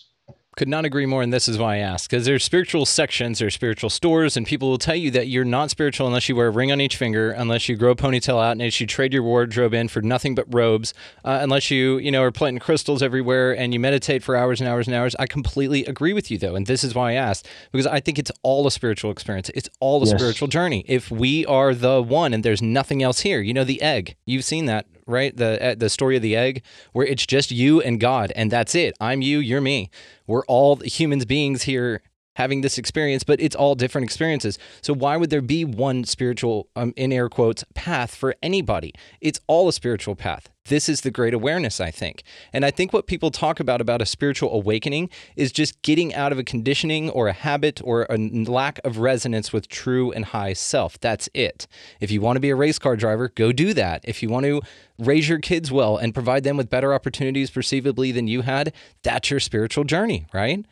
[0.60, 2.10] Could not agree more, and this is why I ask.
[2.10, 5.70] Because there's spiritual sections, there's spiritual stores, and people will tell you that you're not
[5.70, 8.52] spiritual unless you wear a ring on each finger, unless you grow a ponytail out,
[8.52, 10.94] and unless you trade your wardrobe in for nothing but robes,
[11.24, 14.70] uh, unless you, you know, are planting crystals everywhere and you meditate for hours and
[14.70, 15.16] hours and hours.
[15.18, 18.20] I completely agree with you, though, and this is why I asked because I think
[18.20, 19.50] it's all a spiritual experience.
[19.56, 20.18] It's all a yes.
[20.18, 20.84] spiritual journey.
[20.90, 24.18] If we are the one and there's nothing else here, you know, the egg.
[24.26, 25.36] You've seen that right?
[25.36, 28.76] The uh, the story of the egg, where it's just you and God, and that's
[28.76, 28.96] it.
[29.00, 29.90] I'm you, you're me.
[30.28, 32.02] We're all humans beings here
[32.36, 34.58] having this experience, but it's all different experiences.
[34.82, 38.94] So why would there be one spiritual, um, in air quotes, path for anybody?
[39.20, 40.50] It's all a spiritual path.
[40.70, 42.22] This is the great awareness, I think.
[42.54, 46.32] And I think what people talk about about a spiritual awakening is just getting out
[46.32, 50.54] of a conditioning or a habit or a lack of resonance with true and high
[50.54, 51.00] self.
[51.00, 51.68] That's it.
[52.00, 54.02] If you want to be a race car driver, go do that.
[54.04, 54.62] If you want to
[55.00, 58.72] raise your kids well and provide them with better opportunities perceivably than you had,
[59.02, 60.66] that's your spiritual journey, right?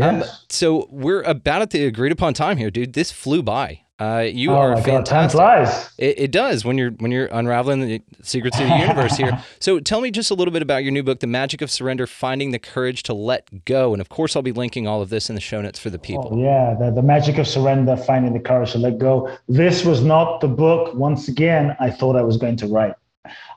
[0.00, 2.92] Um, so we're about at the agreed upon time here, dude.
[2.92, 3.82] This flew by.
[3.98, 5.38] Uh, you oh are my God, time fantastic.
[5.38, 5.90] flies.
[5.96, 9.42] It, it does when you're when you're unraveling the secrets of the universe here.
[9.58, 12.06] So tell me just a little bit about your new book, The Magic of Surrender:
[12.06, 13.94] Finding the Courage to Let Go.
[13.94, 15.98] And of course, I'll be linking all of this in the show notes for the
[15.98, 16.30] people.
[16.30, 19.34] Oh, yeah, the, the magic of surrender, finding the courage to let go.
[19.48, 20.94] This was not the book.
[20.94, 22.94] Once again, I thought I was going to write.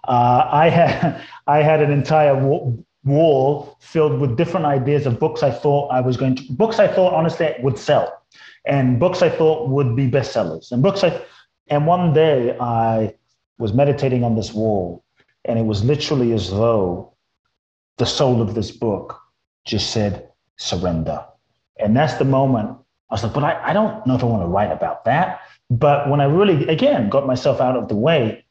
[0.07, 2.35] Uh, I had I had an entire
[3.03, 6.87] wall filled with different ideas of books I thought I was going to books I
[6.87, 8.23] thought honestly would sell,
[8.65, 11.21] and books I thought would be bestsellers, and books I.
[11.71, 13.13] And one day I
[13.59, 15.03] was meditating on this wall,
[15.45, 17.13] and it was literally as though
[17.97, 19.19] the soul of this book
[19.65, 21.23] just said surrender.
[21.79, 22.77] And that's the moment
[23.09, 25.41] I was like, but I, I don't know if I want to write about that.
[25.69, 28.45] But when I really, again, got myself out of the way,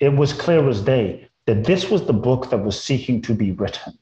[0.00, 3.52] it was clear as day that this was the book that was seeking to be
[3.52, 3.98] written.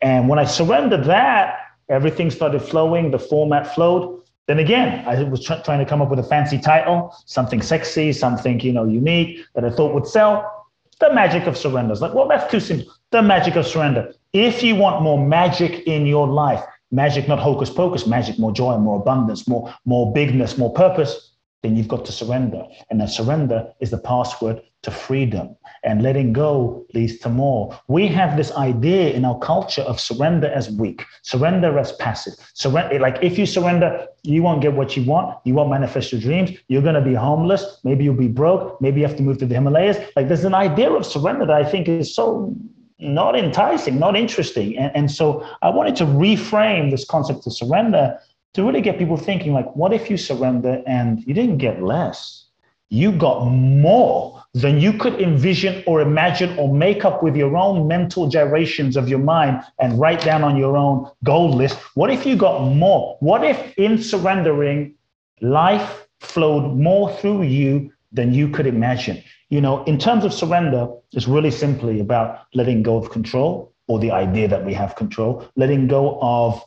[0.00, 4.22] And when I surrendered that, everything started flowing, the format flowed.
[4.48, 8.12] Then again, I was try- trying to come up with a fancy title, something sexy,
[8.12, 10.66] something you know unique that I thought would sell.
[10.98, 11.92] The magic of surrender.
[11.92, 12.92] It's like, well, that's too simple.
[13.12, 14.12] The magic of surrender.
[14.32, 18.76] If you want more magic in your life, magic not hocus pocus, magic more joy,
[18.76, 21.30] more abundance, more more bigness, more purpose,
[21.62, 22.64] then you've got to surrender.
[22.90, 25.56] And that surrender is the password to freedom.
[25.84, 27.78] And letting go leads to more.
[27.86, 32.34] We have this idea in our culture of surrender as weak, surrender as passive.
[32.54, 35.38] Surrender, like if you surrender, you won't get what you want.
[35.44, 36.50] You won't manifest your dreams.
[36.68, 37.80] You're to be homeless.
[37.84, 38.80] Maybe you'll be broke.
[38.80, 39.98] Maybe you have to move to the Himalayas.
[40.16, 42.54] Like there's an idea of surrender that I think is so
[42.98, 44.76] not enticing, not interesting.
[44.76, 48.18] And, and so I wanted to reframe this concept of surrender
[48.54, 52.47] to really get people thinking like, what if you surrender and you didn't get less?
[52.90, 57.86] You got more than you could envision or imagine or make up with your own
[57.86, 61.78] mental gyrations of your mind and write down on your own goal list.
[61.94, 63.16] What if you got more?
[63.20, 64.94] What if in surrendering,
[65.40, 69.22] life flowed more through you than you could imagine?
[69.50, 73.98] You know, in terms of surrender, it's really simply about letting go of control or
[73.98, 76.62] the idea that we have control, letting go of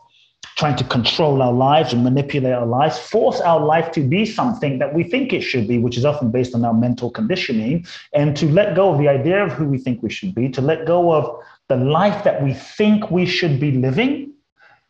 [0.62, 4.78] trying to control our lives and manipulate our lives, force our life to be something
[4.78, 7.84] that we think it should be, which is often based on our mental conditioning,
[8.14, 10.62] and to let go of the idea of who we think we should be, to
[10.62, 14.34] let go of the life that we think we should be living,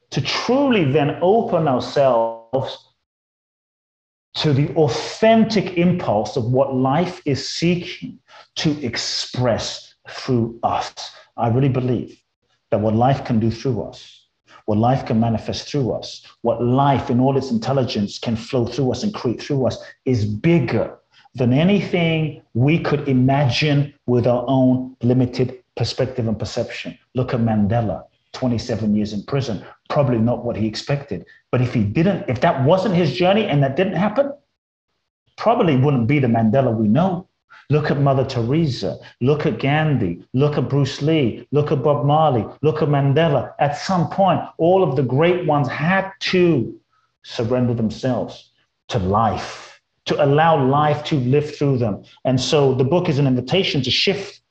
[0.09, 2.89] to truly then open ourselves
[4.33, 8.19] to the authentic impulse of what life is seeking
[8.55, 10.91] to express through us.
[11.37, 12.21] I really believe
[12.71, 14.20] that what life can do through us
[14.71, 18.89] what life can manifest through us, what life in all its intelligence can flow through
[18.89, 20.97] us and create through us is bigger
[21.35, 26.97] than anything we could imagine with our own limited perspective and perception.
[27.15, 31.25] Look at Mandela, 27 years in prison, probably not what he expected.
[31.51, 34.31] But if he didn't, if that wasn't his journey and that didn't happen,
[35.35, 37.27] probably wouldn't be the Mandela we know.
[37.71, 38.99] Look at Mother Teresa.
[39.21, 40.21] Look at Gandhi.
[40.33, 41.47] Look at Bruce Lee.
[41.53, 42.45] Look at Bob Marley.
[42.61, 43.53] Look at Mandela.
[43.59, 46.77] At some point, all of the great ones had to
[47.23, 48.51] surrender themselves
[48.89, 52.03] to life, to allow life to live through them.
[52.25, 54.41] And so the book is an invitation to shift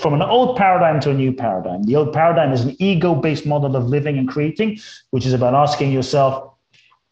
[0.00, 1.82] from an old paradigm to a new paradigm.
[1.82, 4.78] The old paradigm is an ego based model of living and creating,
[5.10, 6.54] which is about asking yourself,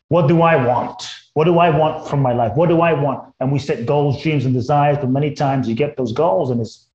[0.08, 1.06] what do I want?
[1.40, 2.52] What do I want from my life?
[2.54, 3.32] What do I want?
[3.40, 6.60] And we set goals, dreams, and desires, but many times you get those goals and
[6.60, 6.86] it's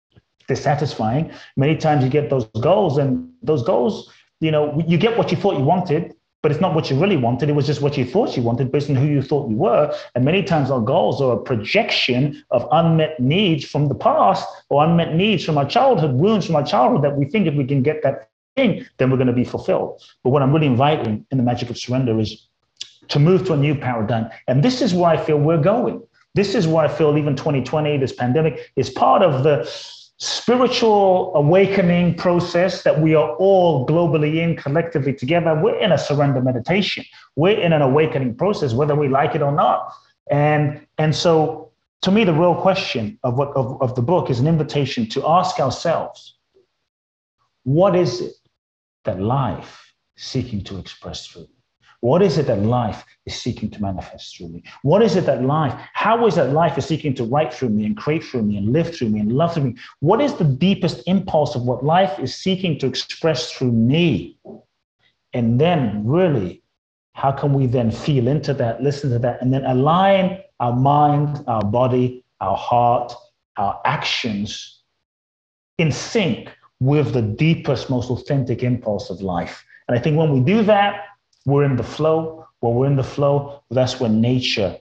[0.47, 1.31] dissatisfying.
[1.57, 5.37] Many times you get those goals, and those goals, you know, you get what you
[5.37, 7.49] thought you wanted, but it's not what you really wanted.
[7.49, 9.91] It was just what you thought you wanted based on who you thought you were.
[10.13, 14.85] And many times our goals are a projection of unmet needs from the past or
[14.85, 17.81] unmet needs from our childhood, wounds from our childhood that we think if we can
[17.81, 20.03] get that thing, then we're going to be fulfilled.
[20.23, 22.47] But what I'm really inviting in the magic of surrender is
[23.09, 24.29] to move to a new paradigm.
[24.47, 26.01] And this is where I feel we're going.
[26.33, 29.69] This is where I feel even 2020, this pandemic, is part of the
[30.17, 35.59] spiritual awakening process that we are all globally in collectively together.
[35.61, 37.05] We're in a surrender meditation.
[37.35, 39.93] We're in an awakening process, whether we like it or not.
[40.29, 44.39] And, and so to me, the real question of what of, of the book is
[44.39, 46.37] an invitation to ask ourselves,
[47.63, 48.33] what is it
[49.05, 51.47] that life is seeking to express through?
[52.05, 54.61] What is it that life is seeking to manifest through me?
[54.83, 57.83] What is it that life, how is it life is seeking to write through me
[57.83, 59.75] and create through me and live through me and love through me?
[60.01, 64.37] What is the deepest impulse of what life is seeking to express through me?
[65.33, 66.61] And then, really,
[67.13, 71.43] how can we then feel into that, listen to that, and then align our mind,
[71.47, 73.13] our body, our heart,
[73.57, 74.83] our actions
[75.79, 79.65] in sync with the deepest, most authentic impulse of life?
[79.87, 81.05] And I think when we do that,
[81.45, 82.47] we're in the flow.
[82.59, 84.77] When we're in the flow, that's when nature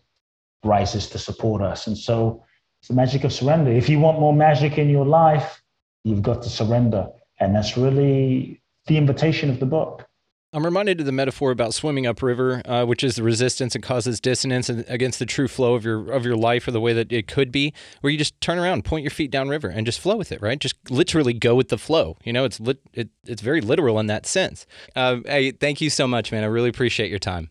[0.65, 1.87] rises to support us.
[1.87, 2.43] And so
[2.81, 3.71] it's the magic of surrender.
[3.71, 5.63] If you want more magic in your life,
[6.05, 7.09] you've got to surrender.
[7.41, 10.07] And that's really the invitation of the book.
[10.55, 14.21] I'm reminded of the metaphor about swimming upriver, uh, which is the resistance and causes
[14.21, 17.27] dissonance against the true flow of your of your life or the way that it
[17.27, 17.75] could be.
[18.03, 20.41] Where you just turn around, point your feet downriver, and just flow with it.
[20.41, 20.61] Right?
[20.61, 22.19] Just literally go with the flow.
[22.23, 24.65] You know, it's lit, it, it's very literal in that sense.
[24.95, 26.45] Uh, hey, thank you so much, man.
[26.45, 27.51] I really appreciate your time.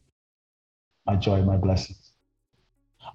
[1.06, 2.14] My joy, my blessings.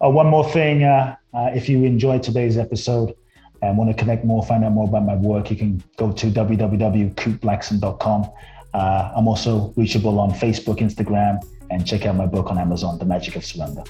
[0.03, 0.85] Oh, one more thing.
[0.85, 3.15] Uh, uh if you enjoyed today's episode
[3.63, 6.27] and want to connect more, find out more about my work, you can go to
[6.27, 8.31] www.kuteblackson.com.
[8.75, 13.05] Uh, I'm also reachable on Facebook, Instagram, and check out my book on Amazon, The
[13.05, 13.85] Magic of Surrender.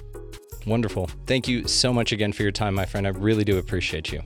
[0.66, 1.08] Wonderful.
[1.26, 3.06] Thank you so much again for your time, my friend.
[3.06, 4.22] I really do appreciate you.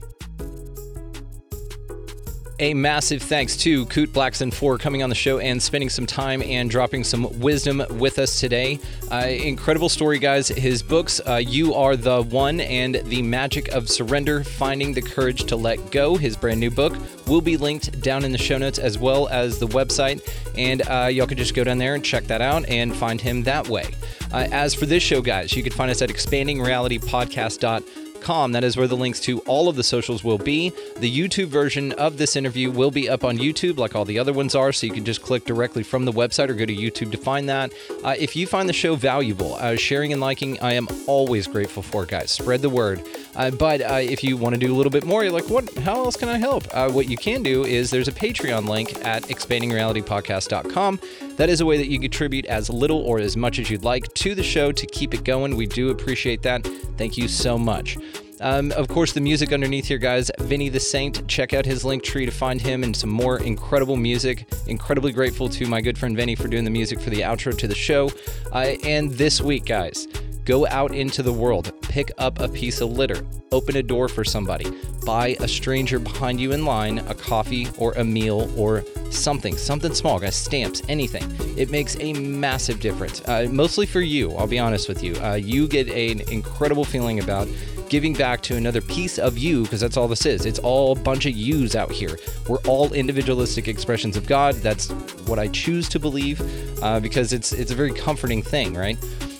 [2.59, 6.43] A massive thanks to Kute Blackson for coming on the show and spending some time
[6.43, 8.79] and dropping some wisdom with us today.
[9.11, 10.49] Uh, incredible story, guys.
[10.49, 15.45] His books, uh, You Are the One and The Magic of Surrender Finding the Courage
[15.45, 16.95] to Let Go, his brand new book,
[17.25, 20.21] will be linked down in the show notes as well as the website.
[20.55, 23.41] And uh, y'all can just go down there and check that out and find him
[23.43, 23.95] that way.
[24.31, 28.87] Uh, as for this show, guys, you can find us at expandingrealitypodcast.com that is where
[28.87, 30.71] the links to all of the socials will be.
[30.97, 34.33] The YouTube version of this interview will be up on YouTube, like all the other
[34.33, 37.11] ones are, so you can just click directly from the website or go to YouTube
[37.11, 37.71] to find that.
[38.03, 41.83] Uh, if you find the show valuable, uh, sharing and liking, I am always grateful
[41.83, 42.31] for, guys.
[42.31, 43.03] Spread the word.
[43.35, 45.73] Uh, but uh, if you want to do a little bit more, you're like, what?
[45.79, 46.65] How else can I help?
[46.71, 50.99] Uh, what you can do is there's a Patreon link at expandingrealitypodcast.com.
[51.37, 54.13] That is a way that you contribute as little or as much as you'd like
[54.15, 55.55] to the show to keep it going.
[55.55, 56.65] We do appreciate that.
[56.97, 57.97] Thank you so much.
[58.43, 61.25] Um, of course, the music underneath here, guys, Vinny the Saint.
[61.29, 64.45] Check out his link tree to find him and some more incredible music.
[64.67, 67.67] Incredibly grateful to my good friend Vinny for doing the music for the outro to
[67.67, 68.11] the show.
[68.51, 70.07] Uh, and this week, guys,
[70.45, 74.25] Go out into the world, pick up a piece of litter, open a door for
[74.25, 74.65] somebody,
[75.05, 79.93] buy a stranger behind you in line a coffee or a meal or something, something
[79.93, 81.23] small, guys, stamps, anything.
[81.57, 83.21] It makes a massive difference.
[83.25, 85.15] Uh, mostly for you, I'll be honest with you.
[85.23, 87.47] Uh, you get an incredible feeling about
[87.87, 90.45] giving back to another piece of you because that's all this is.
[90.45, 92.17] It's all a bunch of yous out here.
[92.49, 94.55] We're all individualistic expressions of God.
[94.55, 94.89] That's
[95.27, 96.41] what I choose to believe
[96.81, 98.97] uh, because it's it's a very comforting thing, right?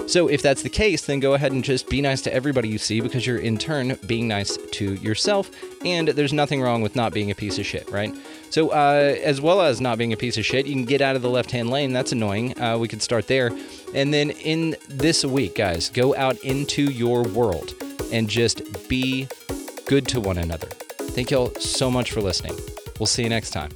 [0.07, 2.77] So, if that's the case, then go ahead and just be nice to everybody you
[2.77, 5.49] see because you're in turn being nice to yourself.
[5.85, 8.13] And there's nothing wrong with not being a piece of shit, right?
[8.49, 11.15] So, uh, as well as not being a piece of shit, you can get out
[11.15, 11.93] of the left hand lane.
[11.93, 12.59] That's annoying.
[12.61, 13.51] Uh, we could start there.
[13.93, 17.73] And then in this week, guys, go out into your world
[18.11, 19.27] and just be
[19.85, 20.67] good to one another.
[20.67, 22.57] Thank y'all so much for listening.
[22.99, 23.71] We'll see you next time.